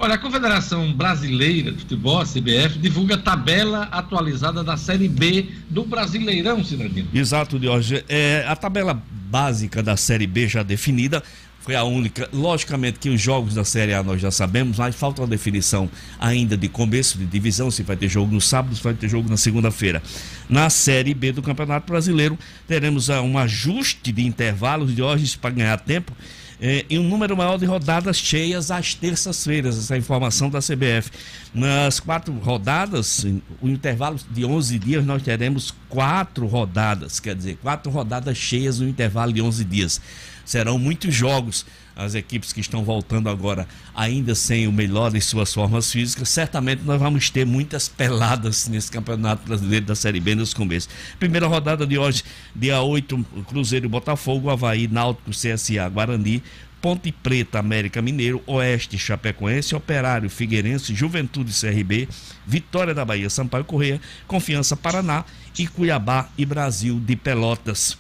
[0.03, 5.49] Olha, a Confederação Brasileira de Futebol, a CBF, divulga a tabela atualizada da Série B
[5.69, 7.07] do Brasileirão, Cidadino.
[7.13, 8.03] Exato, Jorge.
[8.09, 11.23] É, a tabela básica da Série B já definida
[11.61, 12.29] foi a única.
[12.33, 16.57] Logicamente que os jogos da Série A nós já sabemos, mas falta uma definição ainda
[16.57, 19.37] de começo de divisão, se vai ter jogo no sábado, se vai ter jogo na
[19.37, 20.03] segunda-feira.
[20.49, 25.51] Na Série B do Campeonato Brasileiro, teremos ah, um ajuste de intervalos de hoje para
[25.51, 26.13] ganhar tempo.
[26.63, 31.11] Eh, e um número maior de rodadas cheias às terças-feiras, essa é informação da CBF.
[31.55, 33.25] Nas quatro rodadas,
[33.63, 38.87] o intervalo de 11 dias, nós teremos quatro rodadas, quer dizer, quatro rodadas cheias no
[38.87, 40.01] intervalo de 11 dias
[40.51, 41.65] serão muitos jogos.
[41.95, 46.83] As equipes que estão voltando agora, ainda sem o melhor em suas formas físicas, certamente
[46.83, 50.89] nós vamos ter muitas peladas nesse Campeonato Brasileiro da Série B nos começos.
[51.19, 52.25] Primeira rodada de hoje,
[52.57, 56.43] dia 8, Cruzeiro e Botafogo, Havaí, Náutico, CSA, Guarani,
[56.81, 62.09] Ponte Preta, América Mineiro, Oeste, Chapecoense, Operário, Figueirense, Juventude, CRB,
[62.47, 65.25] Vitória da Bahia, Sampaio Correia, Confiança, Paraná
[65.59, 67.99] e Cuiabá e Brasil de Pelotas.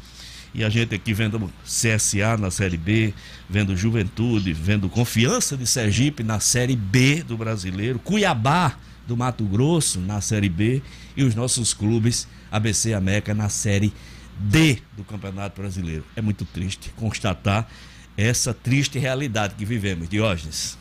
[0.52, 3.14] E a gente aqui vendo CSA na Série B,
[3.48, 8.76] vendo Juventude, vendo Confiança de Sergipe na Série B do Brasileiro, Cuiabá
[9.06, 10.82] do Mato Grosso na Série B
[11.16, 13.92] e os nossos clubes ABC América na Série
[14.38, 16.04] D do Campeonato Brasileiro.
[16.16, 17.68] É muito triste constatar
[18.16, 20.76] essa triste realidade que vivemos, Diógenes.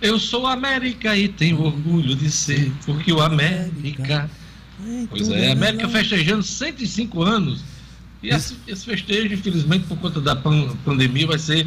[0.00, 4.30] Eu sou América e tenho orgulho de ser, porque o América.
[5.10, 7.64] Pois é, América festejando 105 anos
[8.22, 11.66] e esse, esse festejo, infelizmente, por conta da pandemia, vai ser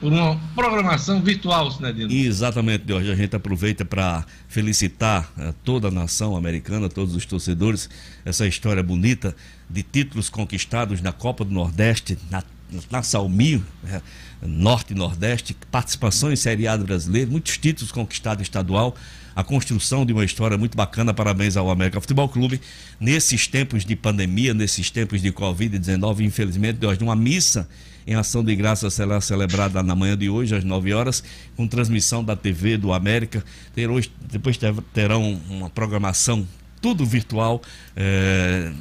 [0.00, 2.10] por uma programação virtual, Sinedino.
[2.10, 3.12] Exatamente, Jorge.
[3.12, 7.88] A gente aproveita para felicitar uh, toda a nação americana, todos os torcedores,
[8.24, 9.36] essa história bonita
[9.70, 12.42] de títulos conquistados na Copa do Nordeste, na,
[12.90, 14.02] na né?
[14.44, 18.96] Norte e Nordeste, participação em Série A do brasileiro, muitos títulos conquistados estadual
[19.34, 21.14] a construção de uma história muito bacana.
[21.14, 22.60] Parabéns ao América Futebol Clube.
[23.00, 27.68] Nesses tempos de pandemia, nesses tempos de Covid-19, infelizmente, deu uma missa
[28.06, 31.22] em ação de graça será celebrada na manhã de hoje, às 9 horas,
[31.56, 33.44] com transmissão da TV do América.
[33.74, 34.58] Ter hoje, depois
[34.92, 36.46] terão uma programação
[36.80, 37.62] tudo virtual,
[37.94, 38.72] é,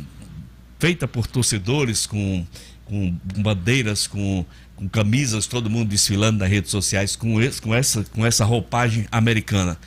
[0.80, 2.45] feita por torcedores, com,
[2.86, 4.43] com bandeiras, com,
[4.76, 9.06] com, camisas, todo mundo desfilando nas redes sociais com, esse, com, essa, com essa roupagem
[9.12, 9.78] americana.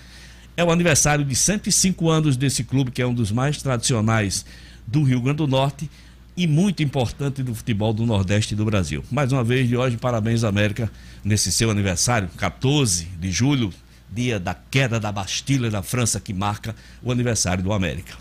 [0.57, 4.47] É o aniversário de 105 anos desse clube, que é um dos mais tradicionais
[4.87, 5.91] do Rio Grande do Norte
[6.37, 9.05] e muito importante do futebol do Nordeste do Brasil.
[9.11, 10.89] Mais uma vez, de hoje, parabéns, América,
[11.25, 13.73] nesse seu aniversário, 14 de julho,
[14.09, 18.15] dia da queda da Bastilha da França, que marca o aniversário do América.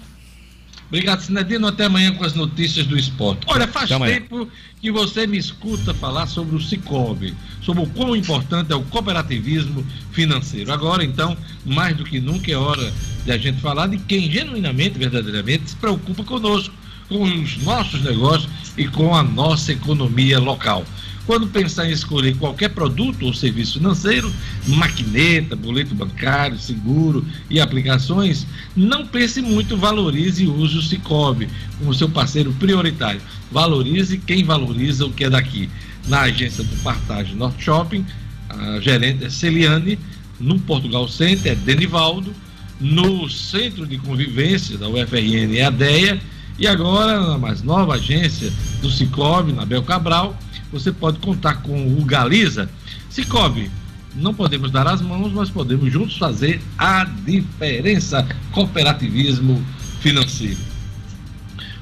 [0.87, 1.67] Obrigado, Sinedino.
[1.67, 3.41] Até amanhã com as notícias do esporte.
[3.47, 4.47] Olha, faz tempo
[4.81, 9.85] que você me escuta falar sobre o Cicobi, sobre o quão importante é o cooperativismo
[10.11, 10.71] financeiro.
[10.71, 12.93] Agora, então, mais do que nunca é hora
[13.25, 16.73] de a gente falar de quem genuinamente, verdadeiramente, se preocupa conosco,
[17.09, 20.85] com os nossos negócios e com a nossa economia local.
[21.25, 24.31] Quando pensar em escolher qualquer produto ou serviço financeiro,
[24.67, 28.45] maquineta, boleto bancário, seguro e aplicações,
[28.75, 31.47] não pense muito, valorize e use o Cicobi
[31.79, 33.21] como seu parceiro prioritário.
[33.49, 35.69] Valorize quem valoriza o que é daqui.
[36.07, 38.05] Na agência do Partage Norte Shopping,
[38.49, 39.97] a gerente é Celiane,
[40.39, 42.33] no Portugal Center é Denivaldo,
[42.81, 46.19] no Centro de Convivência da UFRN é a DEA,
[46.59, 48.51] e agora na mais nova agência
[48.81, 50.37] do Cicobi, na Bel Cabral,
[50.73, 52.67] você pode contar com o Galiza.
[53.07, 53.69] Cicobi,
[54.15, 58.27] não podemos dar as mãos, mas podemos juntos fazer a diferença.
[58.51, 59.63] Cooperativismo
[60.01, 60.57] financeiro.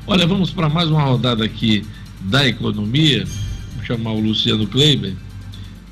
[0.06, 1.86] Olha, vamos para mais uma rodada aqui
[2.20, 3.26] da economia.
[3.78, 5.16] Vou chamar o Luciano Kleiber.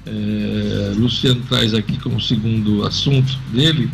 [0.05, 3.89] É, Luciano traz aqui como segundo assunto dele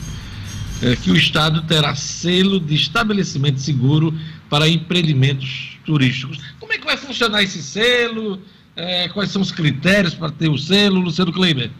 [0.81, 4.17] é, que o Estado terá selo de estabelecimento seguro
[4.49, 6.39] para empreendimentos turísticos.
[6.59, 8.39] Como é que vai funcionar esse selo?
[8.75, 11.71] É, quais são os critérios para ter o selo, Luciano Kleiber?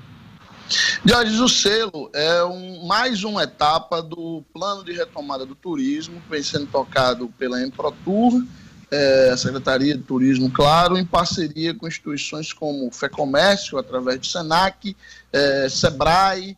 [1.06, 6.42] Jorge, o selo é um, mais uma etapa do plano de retomada do turismo, vem
[6.42, 8.44] sendo tocado pela Emprotur,
[8.90, 14.96] é, a Secretaria de Turismo, claro, em parceria com instituições como FEComércio, através do SENAC,
[15.32, 16.58] é, SEBRAE,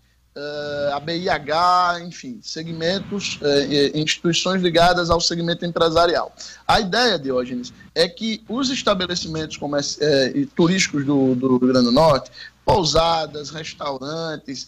[0.94, 6.34] a BIH, enfim, segmentos, é, instituições ligadas ao segmento empresarial.
[6.68, 9.58] A ideia, Diógenes, é que os estabelecimentos
[10.00, 12.32] é, turísticos do, do Rio Grande do Norte
[12.64, 14.68] pousadas, restaurantes,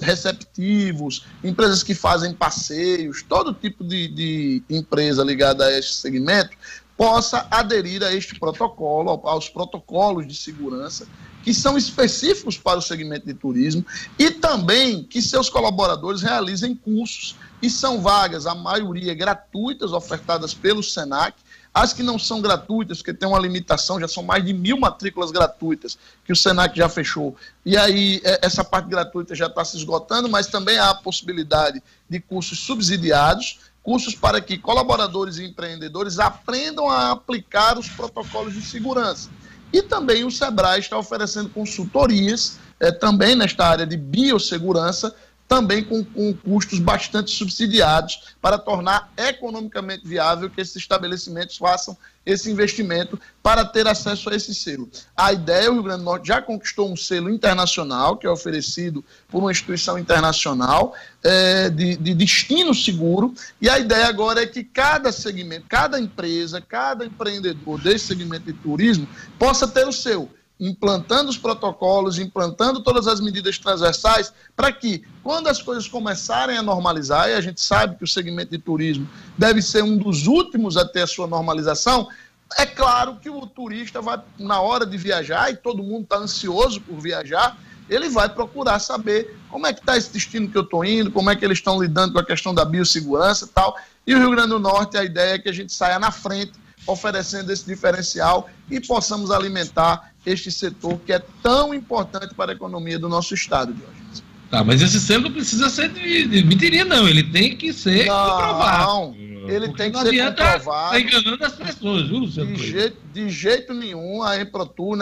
[0.00, 6.56] receptivos, empresas que fazem passeios, todo tipo de, de empresa ligada a este segmento
[6.96, 11.06] possa aderir a este protocolo, aos protocolos de segurança
[11.46, 13.86] que são específicos para o segmento de turismo
[14.18, 20.82] e também que seus colaboradores realizem cursos e são vagas, a maioria gratuitas, ofertadas pelo
[20.82, 21.36] SENAC,
[21.72, 25.30] as que não são gratuitas, porque tem uma limitação, já são mais de mil matrículas
[25.30, 27.36] gratuitas que o Senac já fechou.
[27.64, 31.80] E aí é, essa parte gratuita já está se esgotando, mas também há a possibilidade
[32.10, 38.62] de cursos subsidiados, cursos para que colaboradores e empreendedores aprendam a aplicar os protocolos de
[38.62, 39.30] segurança.
[39.72, 45.14] E também o Sebrae está oferecendo consultorias, é, também nesta área de biossegurança,
[45.48, 52.50] também com, com, custos bastante subsidiados para tornar economicamente viável que esses estabelecimentos façam esse
[52.50, 54.90] investimento para ter acesso a esse selo.
[55.16, 59.04] A ideia, o Rio Grande do Norte já conquistou um selo internacional, que é oferecido
[59.28, 64.64] por uma instituição internacional é, de, de destino seguro, e a ideia agora é que
[64.64, 69.06] cada segmento, cada empresa, cada empreendedor desse segmento de turismo
[69.38, 70.28] possa ter o seu
[70.58, 76.62] implantando os protocolos, implantando todas as medidas transversais, para que, quando as coisas começarem a
[76.62, 80.76] normalizar, e a gente sabe que o segmento de turismo deve ser um dos últimos
[80.76, 82.08] a ter a sua normalização,
[82.56, 86.80] é claro que o turista vai, na hora de viajar, e todo mundo está ansioso
[86.80, 90.84] por viajar, ele vai procurar saber como é que está esse destino que eu estou
[90.84, 93.76] indo, como é que eles estão lidando com a questão da biossegurança e tal.
[94.06, 96.52] E o Rio Grande do Norte, a ideia é que a gente saia na frente,
[96.86, 102.98] oferecendo esse diferencial e possamos alimentar este setor que é tão importante para a economia
[102.98, 104.24] do nosso estado, Diógenes.
[104.50, 107.08] Tá, mas esse selo não precisa ser de, de mentirinha, não.
[107.08, 108.86] Ele tem que ser não, comprovado.
[108.86, 109.14] Não,
[109.48, 110.90] ele tem que ser comprovado.
[110.90, 112.52] Tá enganando as pessoas, viu, Luciano?
[112.54, 114.96] De jeito, de jeito nenhum, a Emprotur,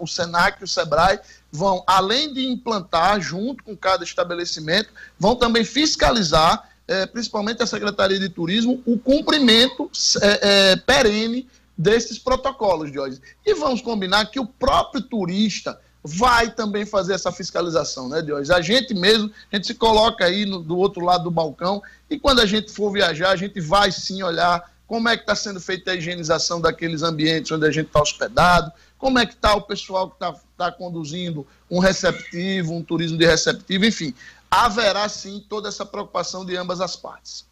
[0.00, 1.18] o Senac e o Sebrae
[1.50, 8.18] vão, além de implantar junto com cada estabelecimento, vão também fiscalizar, é, principalmente a Secretaria
[8.18, 11.46] de Turismo, o cumprimento é, é, perene
[11.82, 13.20] desses protocolos, Jorge.
[13.44, 18.52] E vamos combinar que o próprio turista vai também fazer essa fiscalização, né, Jorge?
[18.52, 22.18] A gente mesmo, a gente se coloca aí no, do outro lado do balcão e
[22.18, 25.60] quando a gente for viajar, a gente vai sim olhar como é que está sendo
[25.60, 29.62] feita a higienização daqueles ambientes onde a gente está hospedado, como é que está o
[29.62, 34.14] pessoal que está tá conduzindo um receptivo, um turismo de receptivo, enfim,
[34.50, 37.46] haverá sim toda essa preocupação de ambas as partes.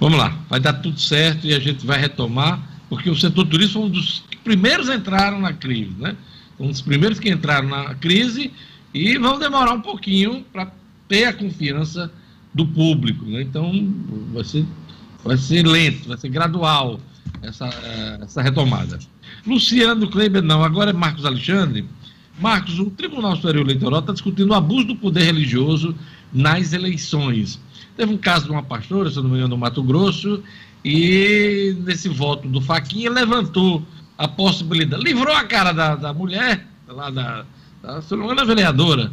[0.00, 3.80] Vamos lá, vai dar tudo certo e a gente vai retomar porque o setor turístico
[3.80, 6.16] foi um dos primeiros entraram na crise, né?
[6.58, 8.52] Um dos primeiros que entraram na crise
[8.92, 10.70] e vão demorar um pouquinho para
[11.08, 12.12] ter a confiança
[12.52, 13.42] do público, né?
[13.42, 13.92] Então
[14.32, 14.64] vai ser,
[15.24, 17.00] vai ser lento, vai ser gradual
[17.42, 17.68] essa,
[18.22, 18.98] essa retomada.
[19.46, 21.84] Luciano Kleber não, agora é Marcos Alexandre.
[22.38, 25.94] Marcos, o Tribunal Superior Eleitoral está discutindo o abuso do poder religioso
[26.32, 27.60] nas eleições.
[27.96, 30.42] Teve um caso de uma pastora, se não me engano, no Mato Grosso,
[30.84, 33.84] e nesse voto do Faquinha levantou
[34.18, 37.46] a possibilidade, livrou a cara da, da mulher, lá da,
[37.82, 39.12] da, se não a vereadora,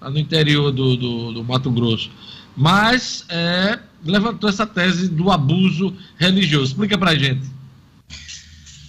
[0.00, 2.10] lá no interior do, do, do Mato Grosso,
[2.56, 6.72] mas é, levantou essa tese do abuso religioso.
[6.72, 7.50] Explica pra gente.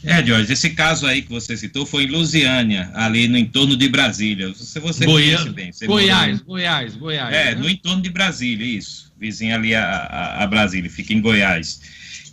[0.04, 3.88] É, Jorge, esse caso aí que você citou foi em Lusiânia, ali no entorno de
[3.88, 4.50] Brasília.
[4.50, 5.72] Você, você conhece bem.
[5.72, 7.34] Você Goiás, Goiás, Goiás.
[7.34, 7.62] É, né?
[7.62, 9.14] no entorno de Brasília, isso.
[9.18, 11.80] Vizinho ali a, a, a Brasília, fica em Goiás.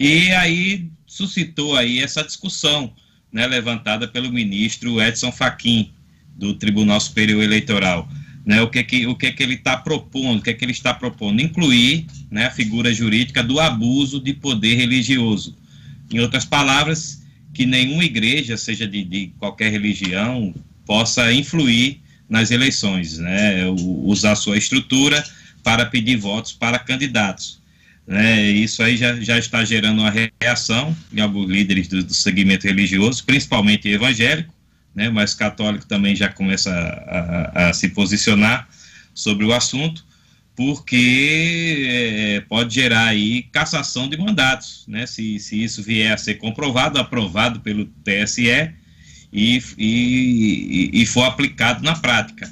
[0.00, 2.90] E aí suscitou aí essa discussão,
[3.30, 5.90] né, levantada pelo ministro Edson Fachin
[6.34, 8.08] do Tribunal Superior Eleitoral,
[8.46, 10.94] né, o que que o que que ele está propondo, o que que ele está
[10.94, 15.54] propondo, incluir, né, a figura jurídica do abuso de poder religioso.
[16.10, 17.22] Em outras palavras,
[17.52, 20.54] que nenhuma igreja, seja de, de qualquer religião,
[20.86, 25.22] possa influir nas eleições, né, usar sua estrutura
[25.62, 27.59] para pedir votos para candidatos.
[28.10, 32.66] Né, isso aí já, já está gerando uma reação em alguns líderes do, do segmento
[32.66, 34.52] religioso, principalmente evangélico,
[34.92, 38.68] né, mas católico também já começa a, a, a se posicionar
[39.14, 40.04] sobre o assunto,
[40.56, 45.06] porque é, pode gerar aí cassação de mandatos, né?
[45.06, 48.72] Se, se isso vier a ser comprovado, aprovado pelo TSE
[49.32, 52.50] e, e, e for aplicado na prática.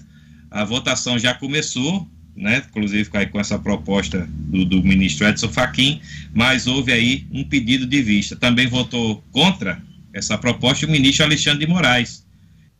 [0.50, 2.08] A votação já começou,
[2.38, 2.62] né?
[2.68, 6.00] Inclusive com essa proposta do, do ministro Edson Fachin,
[6.32, 8.36] mas houve aí um pedido de vista.
[8.36, 9.82] Também votou contra
[10.12, 12.26] essa proposta o ministro Alexandre de Moraes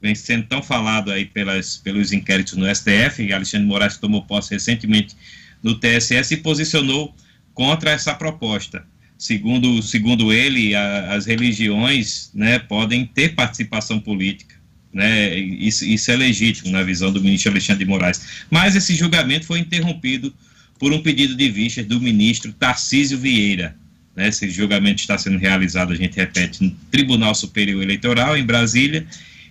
[0.01, 5.17] vem sendo tão falado aí pelas, pelos inquéritos no STF, Alexandre Moraes tomou posse recentemente
[5.63, 7.15] no TSE, se posicionou
[7.53, 8.85] contra essa proposta.
[9.17, 14.55] Segundo, segundo ele, a, as religiões né, podem ter participação política.
[14.93, 18.45] Né, isso, isso é legítimo na visão do ministro Alexandre de Moraes.
[18.51, 20.33] Mas esse julgamento foi interrompido
[20.79, 23.77] por um pedido de vista do ministro Tarcísio Vieira.
[24.17, 29.07] Né, esse julgamento está sendo realizado, a gente repete, no Tribunal Superior Eleitoral, em Brasília,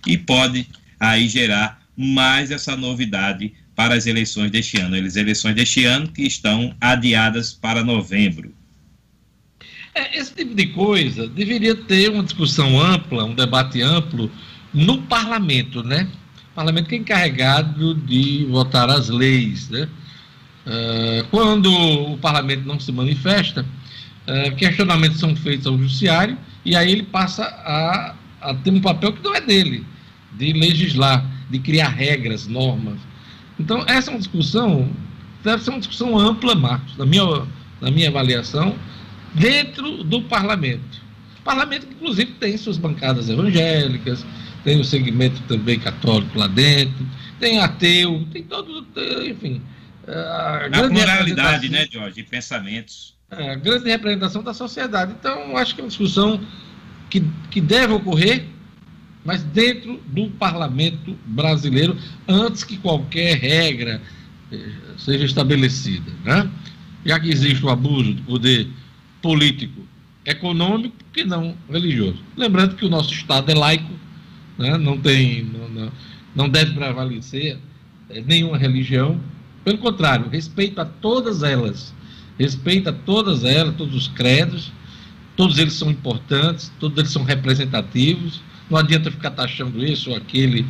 [0.06, 0.66] e pode
[0.98, 4.96] aí gerar mais essa novidade para as eleições deste ano.
[4.96, 8.52] As eleições deste ano que estão adiadas para novembro.
[9.94, 14.30] É, esse tipo de coisa deveria ter uma discussão ampla, um debate amplo
[14.72, 16.08] no parlamento, né?
[16.52, 19.88] O parlamento que é encarregado de votar as leis, né?
[20.66, 23.64] Uh, quando o parlamento não se manifesta,
[24.26, 29.12] uh, questionamentos são feitos ao judiciário e aí ele passa a, a ter um papel
[29.12, 29.86] que não é dele
[30.32, 32.98] de legislar, de criar regras, normas.
[33.58, 34.88] Então, essa é uma discussão,
[35.42, 37.46] deve ser uma discussão ampla, Marcos, na minha,
[37.80, 38.76] na minha avaliação,
[39.34, 41.02] dentro do parlamento.
[41.40, 44.24] O parlamento, inclusive, tem suas bancadas evangélicas,
[44.68, 47.06] tem o segmento também católico lá dentro,
[47.40, 48.86] tem ateu, tem todo,
[49.26, 49.62] enfim.
[50.06, 53.14] A Na pluralidade, né, Jorge, de pensamentos.
[53.30, 55.14] É, a grande representação da sociedade.
[55.18, 56.38] Então, acho que é uma discussão
[57.08, 58.44] que, que deve ocorrer
[59.24, 64.00] mas dentro do parlamento brasileiro, antes que qualquer regra
[64.50, 66.10] eh, seja estabelecida.
[66.24, 66.50] Né?
[67.04, 68.68] Já que existe o abuso de poder
[69.20, 69.82] político,
[70.24, 72.22] econômico, que não religioso.
[72.36, 73.92] Lembrando que o nosso Estado é laico,
[74.58, 74.76] né?
[74.76, 75.92] não, tem, não, não,
[76.34, 77.58] não deve prevalecer
[78.10, 79.20] eh, nenhuma religião.
[79.64, 81.94] Pelo contrário, respeito a todas elas.
[82.38, 84.72] Respeito a todas elas, todos os credos,
[85.36, 88.40] todos eles são importantes, todos eles são representativos
[88.70, 90.66] não adianta ficar taxando isso ou aquele.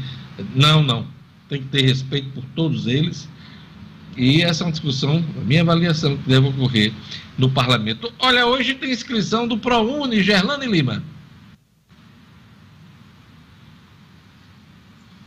[0.55, 1.07] Não, não.
[1.49, 3.29] Tem que ter respeito por todos eles.
[4.17, 6.93] E essa é uma discussão, a minha avaliação, que deve ocorrer
[7.37, 8.13] no parlamento.
[8.19, 11.03] Olha, hoje tem inscrição do ProUni, Gerlane Lima.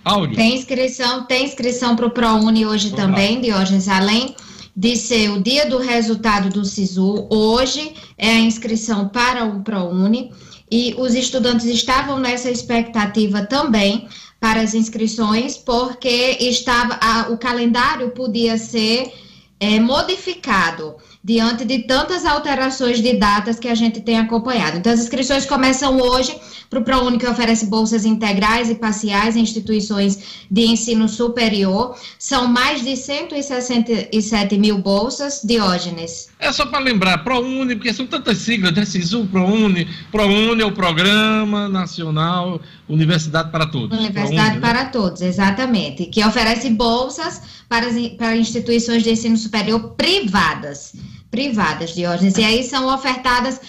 [0.03, 0.35] Áudio.
[0.35, 3.41] Tem inscrição, tem inscrição para o ProUni hoje Vamos também, lá.
[3.41, 4.35] Diógenes, além
[4.75, 10.31] de ser o dia do resultado do SISU, hoje é a inscrição para o ProUni
[10.71, 14.07] e os estudantes estavam nessa expectativa também
[14.39, 19.13] para as inscrições, porque estava a, o calendário podia ser
[19.59, 24.77] é, modificado diante de tantas alterações de datas que a gente tem acompanhado.
[24.77, 26.35] Então, as inscrições começam hoje
[26.67, 31.95] para o ProUni, que oferece bolsas integrais e parciais em instituições de ensino superior.
[32.17, 36.29] São mais de 167 mil bolsas, Diógenes.
[36.39, 38.85] É só para lembrar, ProUni, porque são tantas siglas, né?
[38.85, 39.87] SISU, ProUni.
[40.11, 42.59] ProUni é o Programa Nacional
[42.89, 43.97] Universidade para Todos.
[43.97, 44.59] Universidade ProUni, né?
[44.59, 44.89] para né?
[44.91, 46.05] Todos, exatamente.
[46.05, 50.93] Que oferece bolsas para, para instituições de ensino superior privadas
[51.31, 52.37] privadas, Diógenes.
[52.37, 53.59] E aí são ofertadas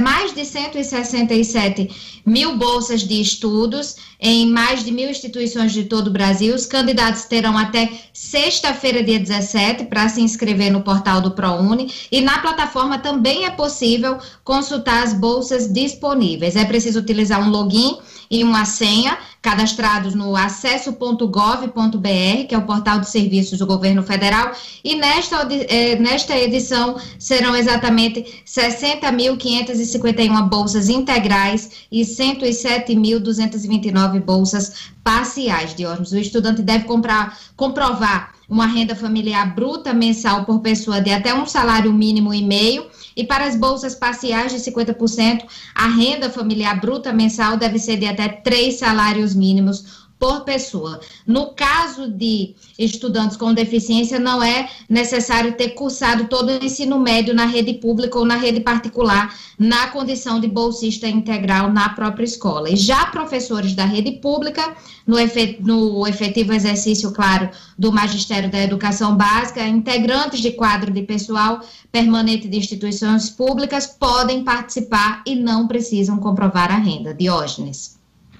[0.00, 6.10] mais de 167 mil bolsas de estudos em mais de mil instituições de todo o
[6.10, 6.54] Brasil.
[6.54, 11.92] Os candidatos terão até sexta-feira, dia 17, para se inscrever no portal do ProUni.
[12.10, 16.56] E na plataforma também é possível consultar as bolsas disponíveis.
[16.56, 17.96] É preciso utilizar um login
[18.30, 24.52] e uma senha cadastrados no acesso.gov.br, que é o portal de serviços do governo federal,
[24.82, 35.84] e nesta, eh, nesta edição serão exatamente 60.551 bolsas integrais e 107.229 bolsas parciais de
[35.86, 36.12] ônibus.
[36.12, 41.46] O estudante deve comprar, comprovar uma renda familiar bruta mensal por pessoa de até um
[41.46, 42.86] salário mínimo e meio
[43.18, 45.44] e para as bolsas parciais de 50%,
[45.74, 51.00] a renda familiar bruta mensal deve ser de até três salários mínimos por pessoa.
[51.26, 57.34] No caso de estudantes com deficiência, não é necessário ter cursado todo o ensino médio
[57.34, 62.70] na rede pública ou na rede particular, na condição de bolsista integral na própria escola.
[62.70, 65.16] E já professores da rede pública, no,
[65.60, 71.60] no efetivo exercício, claro, do Magistério da Educação Básica, integrantes de quadro de pessoal
[71.92, 77.14] permanente de instituições públicas podem participar e não precisam comprovar a renda.
[77.14, 77.97] Diógenes.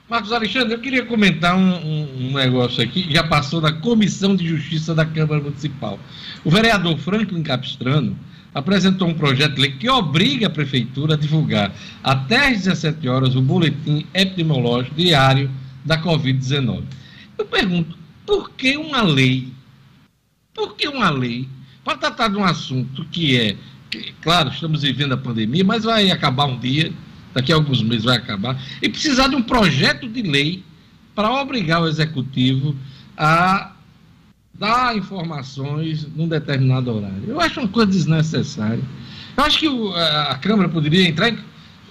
[0.09, 4.49] Marcos Alexandre, eu queria comentar um, um, um, negócio aqui já passou na Comissão de
[4.49, 6.01] Justiça da Câmara Municipal.
[6.43, 8.19] O vereador Franklin Capistrano
[8.55, 13.37] apresentou um projeto de lei que obriga a Prefeitura a divulgar até às 17 horas
[13.37, 15.51] o boletim epidemiológico diário
[15.85, 16.85] da Covid-19.
[17.37, 19.53] Eu pergunto, por que uma lei?
[20.55, 21.47] Por que uma lei
[21.85, 23.57] para tratar de um assunto que é,
[23.91, 26.91] que, claro, estamos vivendo a pandemia, mas vai acabar um dia,
[27.39, 30.65] daqui a alguns meses vai acabar, e precisar de um projeto de lei
[31.15, 32.75] para obrigar o executivo
[33.17, 33.73] a
[34.53, 37.25] dar informações num determinado horário.
[37.29, 38.83] Eu acho uma coisa desnecessária.
[39.37, 41.39] Eu acho que o, a, Câmara poderia entrar em,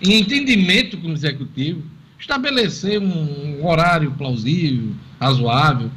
[0.01, 1.81] em, entendimento com o executivo,
[2.19, 5.89] estabelecer um, um horário plausível, razoável,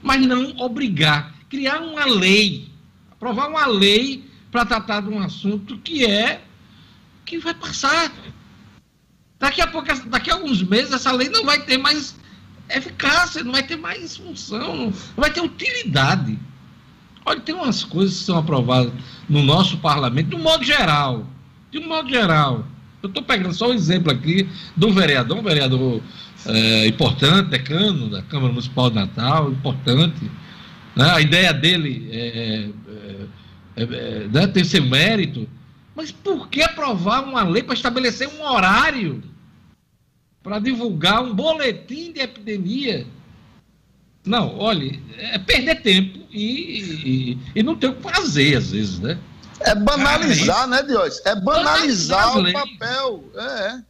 [0.00, 2.68] mas não obrigar, criar uma lei,
[3.10, 6.42] aprovar uma lei para tratar de um assunto que é
[7.24, 8.12] que vai passar.
[9.38, 12.16] Daqui a pouco, daqui a alguns meses, essa lei não vai ter mais
[12.68, 16.38] eficácia, não vai ter mais função, não vai ter utilidade.
[17.24, 18.92] Olha, tem umas coisas que são aprovadas
[19.28, 21.26] no nosso parlamento, de um modo geral.
[21.70, 22.66] De um modo geral.
[23.02, 26.02] Eu estou pegando só um exemplo aqui do vereador, um vereador
[26.46, 30.30] é, importante, decano da Câmara Municipal de Natal, importante.
[30.96, 31.10] Né?
[31.10, 32.70] A ideia dele é,
[33.76, 34.46] é, é, é né?
[34.48, 35.48] tem seu mérito,
[35.98, 39.20] mas por que aprovar uma lei para estabelecer um horário
[40.44, 43.04] para divulgar um boletim de epidemia?
[44.24, 49.00] Não, olhe, é perder tempo e, e, e não ter o que fazer, às vezes,
[49.00, 49.18] né?
[49.58, 51.20] É banalizar, né, Dios?
[51.26, 53.24] É banalizar, banalizar o papel.
[53.34, 53.80] É.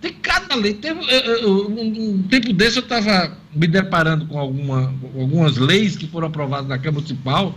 [0.00, 0.74] Tem cada lei.
[0.74, 1.00] Teve,
[1.44, 6.78] um, tempo desse eu estava me deparando com alguma, algumas leis que foram aprovadas na
[6.78, 7.52] Câmara Municipal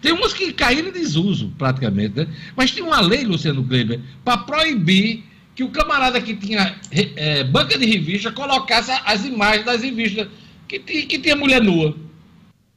[0.00, 2.28] tem umas que caíram em desuso, praticamente, né?
[2.56, 5.24] Mas tinha uma lei, Luciano Kleber, para proibir
[5.54, 10.28] que o camarada que tinha é, banca de revista colocasse as imagens das revistas
[10.68, 11.96] que, que tinha mulher nua.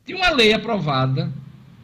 [0.05, 1.31] Tinha uma lei aprovada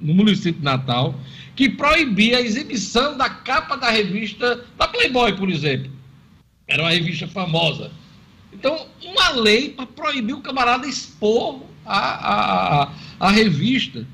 [0.02, 1.14] no município de Natal
[1.56, 5.92] que proibia a exibição da capa da revista da Playboy, por exemplo.
[6.68, 7.92] Era uma revista famosa.
[8.52, 14.06] Então, uma lei para proibir o camarada expor a, a, a, a revista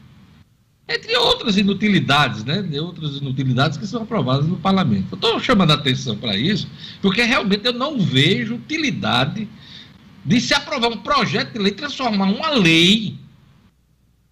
[0.88, 2.62] entre outras inutilidades, né?
[2.62, 5.08] De outras inutilidades que são aprovadas no parlamento.
[5.12, 6.68] Eu estou chamando a atenção para isso,
[7.02, 9.48] porque realmente eu não vejo utilidade
[10.26, 13.18] de se aprovar um projeto de lei, transformar uma lei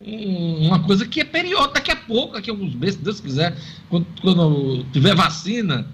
[0.03, 3.55] uma coisa que é periódica, daqui a pouco, daqui a alguns meses, se Deus quiser,
[3.89, 5.87] quando, quando tiver vacina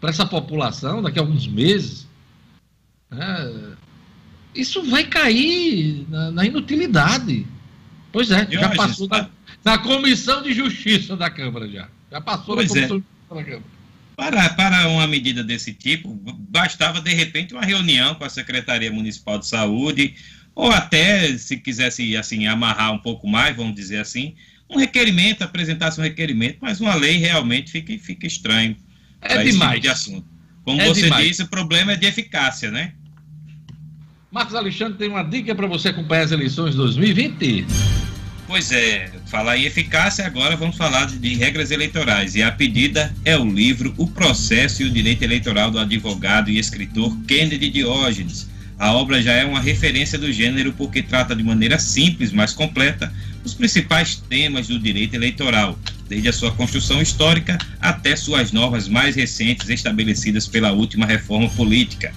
[0.00, 2.08] para essa população, daqui a alguns meses,
[3.10, 3.76] né,
[4.54, 7.46] isso vai cair na, na inutilidade.
[8.12, 9.28] Pois é, já passou da,
[9.64, 11.88] na Comissão de Justiça da Câmara já.
[12.10, 13.00] Já passou pois na Comissão é.
[13.00, 13.72] de Justiça da Câmara.
[14.14, 16.14] Para, para uma medida desse tipo,
[16.50, 20.14] bastava de repente uma reunião com a Secretaria Municipal de Saúde,
[20.54, 24.34] ou até, se quisesse assim amarrar um pouco mais, vamos dizer assim,
[24.68, 28.76] um requerimento, apresentasse um requerimento, mas uma lei realmente fica, fica estranho.
[29.20, 29.74] É demais.
[29.74, 30.26] Tipo de assunto.
[30.64, 31.28] Como é você demais.
[31.28, 32.92] disse, o problema é de eficácia, né?
[34.30, 37.66] Marcos Alexandre tem uma dica para você acompanhar as eleições 2020.
[38.52, 42.34] Pois é, falar em eficácia, agora vamos falar de, de, regras eleitorais.
[42.34, 46.58] E a pedida é o livro O Processo e o Direito Eleitoral do advogado e
[46.58, 48.46] escritor Kennedy Diógenes.
[48.78, 53.10] A obra já é uma referência do gênero porque trata de maneira simples, mas completa,
[53.42, 59.16] os principais temas do direito eleitoral, desde a sua construção histórica até suas normas mais
[59.16, 62.12] recentes estabelecidas pela última reforma política.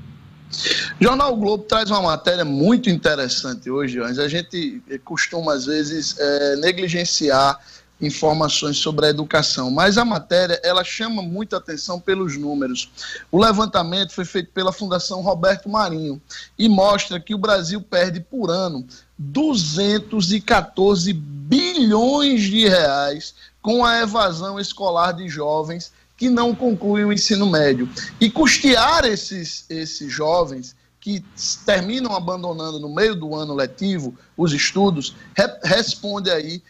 [0.99, 4.19] Jornal Globo traz uma matéria muito interessante hoje, Jones.
[4.19, 7.57] A gente costuma, às vezes, é, negligenciar
[8.01, 12.89] informações sobre a educação, mas a matéria ela chama muita atenção pelos números.
[13.31, 16.19] O levantamento foi feito pela Fundação Roberto Marinho
[16.57, 18.85] e mostra que o Brasil perde por ano
[19.17, 27.49] 214 bilhões de reais com a evasão escolar de jovens que não concluem o ensino
[27.49, 27.89] médio.
[28.19, 31.23] E custear esses, esses jovens que
[31.65, 36.61] terminam abandonando no meio do ano letivo os estudos, re, responde aí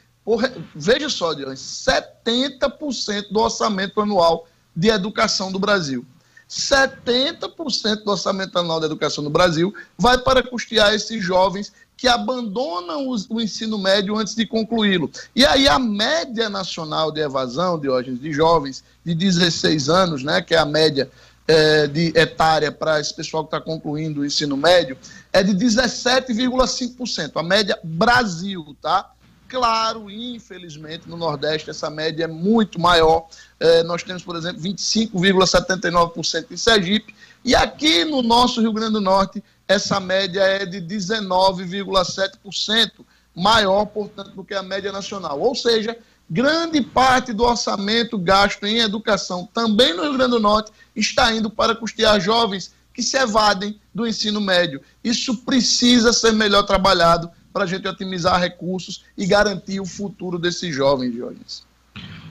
[0.76, 6.05] veja só, Dion, 70% do orçamento anual de educação do Brasil.
[6.49, 13.07] 70% do orçamento anual da educação no Brasil vai para custear esses jovens que abandonam
[13.07, 15.09] o, ensino médio antes de concluí-lo.
[15.36, 20.57] E aí a média nacional de evasão, de jovens de 16 anos, né, que é
[20.57, 21.09] a média
[21.47, 24.97] é, de etária para esse pessoal que está concluindo o ensino médio,
[25.32, 27.32] é de 17,5%.
[27.36, 29.11] A média Brasil, tá?
[29.52, 33.28] Claro, infelizmente, no Nordeste essa média é muito maior.
[33.60, 37.14] É, nós temos, por exemplo, 25,79% em Sergipe.
[37.43, 42.91] E aqui no nosso Rio Grande do Norte, essa média é de 19,7%,
[43.36, 45.38] maior, portanto, do que a média nacional.
[45.41, 45.97] Ou seja,
[46.30, 51.49] grande parte do orçamento gasto em educação, também no Rio Grande do Norte, está indo
[51.49, 54.82] para custear jovens que se evadem do ensino médio.
[55.04, 60.74] Isso precisa ser melhor trabalhado para a gente otimizar recursos e garantir o futuro desses
[60.74, 61.66] jovens, jovens.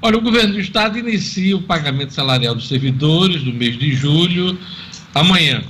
[0.03, 4.59] Olha, o governo do estado inicia o pagamento salarial dos servidores do mês de julho
[5.15, 5.63] amanhã.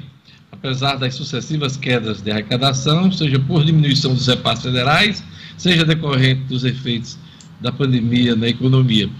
[0.52, 5.24] Apesar das sucessivas quedas de arrecadação, seja por diminuição dos repasses federais,
[5.56, 7.18] seja decorrente dos efeitos
[7.60, 9.10] da pandemia na economia.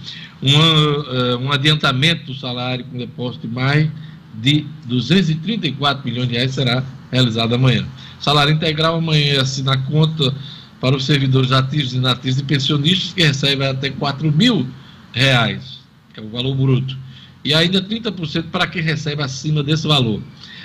[0.41, 3.89] Um, uh, um adiantamento do salário com depósito de mais
[4.35, 7.85] de 234 milhões de reais será realizado amanhã.
[8.19, 10.33] Salário integral amanhã assina a conta
[10.79, 14.67] para os servidores ativos, inativos e pensionistas que recebem até 4 mil
[15.11, 15.79] reais,
[16.13, 16.97] que é o valor bruto.
[17.43, 20.21] E ainda 30% para quem recebe acima desse valor.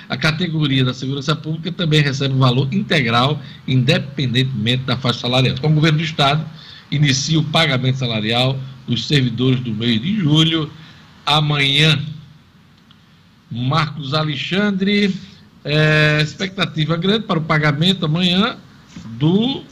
[0.09, 5.55] A categoria da segurança pública também recebe o valor integral, independentemente da faixa salarial.
[5.57, 6.45] Então, o governo do Estado
[6.89, 8.57] inicia o pagamento salarial
[8.87, 10.71] dos servidores do mês de julho.
[11.25, 11.99] Amanhã,
[13.49, 15.15] Marcos Alexandre
[15.63, 18.57] é, expectativa grande para o pagamento amanhã
[19.17, 19.63] do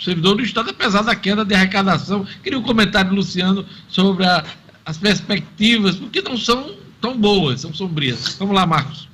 [0.00, 2.26] servidor do Estado, apesar da queda de arrecadação.
[2.42, 4.44] Queria um comentário, Luciano, sobre a,
[4.84, 8.36] as perspectivas, porque não são tão boas, são sombrias.
[8.38, 9.07] Vamos lá, Marcos.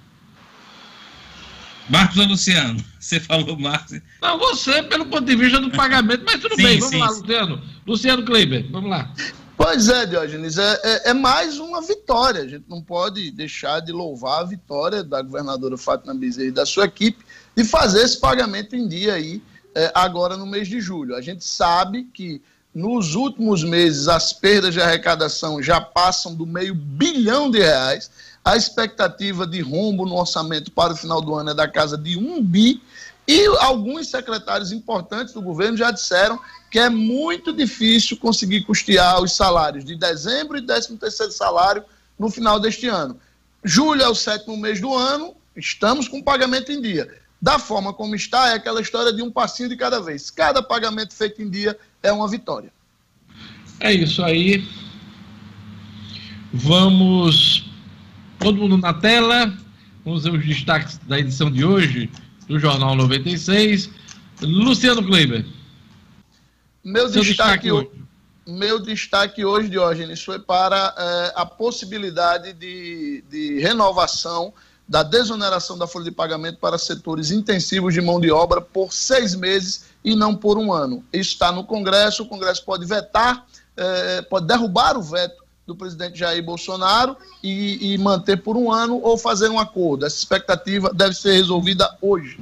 [1.89, 2.82] Marcos ou Luciano?
[2.99, 4.00] Você falou Marcos.
[4.22, 7.08] Não, você, pelo ponto de vista do pagamento, mas tudo sim, bem, vamos sim, lá,
[7.11, 7.21] sim.
[7.21, 7.63] Luciano.
[7.87, 9.13] Luciano Kleiber, vamos lá.
[9.57, 12.42] Pois é, Diógenes, é, é, é, mais uma vitória.
[12.42, 16.67] A gente não pode deixar de louvar a vitória da governadora Fátima Bezerra e da
[16.67, 19.41] sua equipe de fazer esse pagamento em dia aí,
[19.75, 21.14] é, agora no mês de julho.
[21.14, 22.42] A gente sabe que
[22.75, 28.11] nos últimos meses as perdas de arrecadação já passam do meio bilhão de reais.
[28.45, 32.18] A expectativa de rombo no orçamento para o final do ano é da casa de
[32.18, 32.83] um bi.
[33.26, 36.38] E alguns secretários importantes do governo já disseram
[36.71, 41.83] que é muito difícil conseguir custear os salários de dezembro e décimo terceiro salário
[42.18, 43.18] no final deste ano.
[43.64, 47.08] Julho é o sétimo mês do ano, estamos com pagamento em dia.
[47.41, 50.30] Da forma como está, é aquela história de um passinho de cada vez.
[50.30, 52.71] Cada pagamento feito em dia é uma vitória.
[53.80, 54.68] É isso aí.
[56.53, 57.74] Vamos.
[58.45, 59.50] Todo mundo na tela.
[60.04, 62.11] Vamos ver os destaques da edição de hoje
[62.46, 63.88] do Jornal 96.
[64.42, 65.46] Luciano Kleiber.
[66.84, 67.91] Meu destaque, destaque, hoje.
[68.46, 74.53] Meu destaque hoje, Diógenes, foi para é, a possibilidade de, de renovação
[74.87, 79.34] da desoneração da folha de pagamento para setores intensivos de mão de obra por seis
[79.34, 81.03] meses e não por um ano.
[81.11, 86.18] Isso está no Congresso, o Congresso pode vetar, é, pode derrubar o veto do presidente
[86.18, 90.04] Jair Bolsonaro e, e manter por um ano ou fazer um acordo.
[90.04, 92.38] Essa expectativa deve ser resolvida hoje.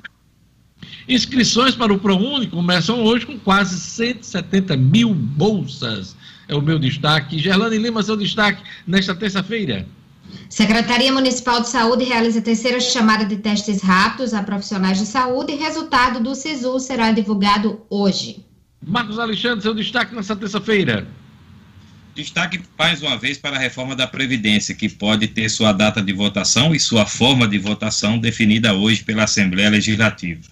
[1.08, 6.16] Inscrições para o ProUni começam hoje com quase 170 mil bolsas.
[6.48, 7.38] É o meu destaque.
[7.38, 9.86] Gerlane Lima, seu destaque nesta terça-feira.
[10.48, 15.52] Secretaria Municipal de Saúde realiza a terceira chamada de testes rápidos a profissionais de saúde
[15.52, 18.44] e resultado do SISU será divulgado hoje.
[18.84, 21.06] Marcos Alexandre, seu destaque nessa terça-feira.
[22.14, 26.12] Destaque mais uma vez para a reforma da Previdência, que pode ter sua data de
[26.12, 30.42] votação e sua forma de votação definida hoje pela Assembleia Legislativa.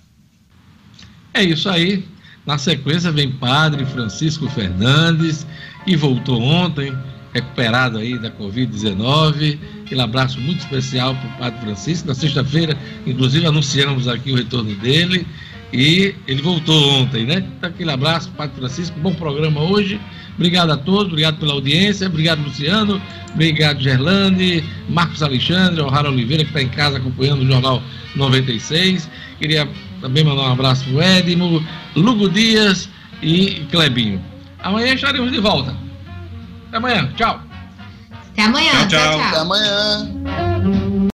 [1.34, 2.04] É isso aí.
[2.46, 5.46] Na sequência vem Padre Francisco Fernandes,
[5.84, 6.96] que voltou ontem,
[7.34, 9.58] recuperado aí da Covid-19.
[9.84, 12.08] Aquele abraço muito especial para o Padre Francisco.
[12.08, 12.76] Na sexta-feira,
[13.06, 15.26] inclusive, anunciamos aqui o retorno dele.
[15.72, 17.44] E ele voltou ontem, né?
[17.56, 18.98] Então, aquele abraço, Padre Francisco.
[19.00, 20.00] Bom programa hoje.
[20.34, 23.00] Obrigado a todos, obrigado pela audiência, obrigado Luciano,
[23.34, 27.82] obrigado Gerlande, Marcos Alexandre, O'Hara Oliveira, que está em casa acompanhando o Jornal
[28.16, 29.08] 96.
[29.38, 29.68] Queria
[30.00, 31.62] também mandar um abraço para o Edmo,
[31.94, 32.88] Lugo Dias
[33.22, 34.20] e Clebinho.
[34.62, 35.76] Amanhã estaremos de volta.
[36.68, 37.12] Até amanhã.
[37.16, 37.42] Tchau.
[38.32, 38.72] Até amanhã.
[38.86, 39.20] Tchau, tchau.
[39.20, 40.89] Até amanhã.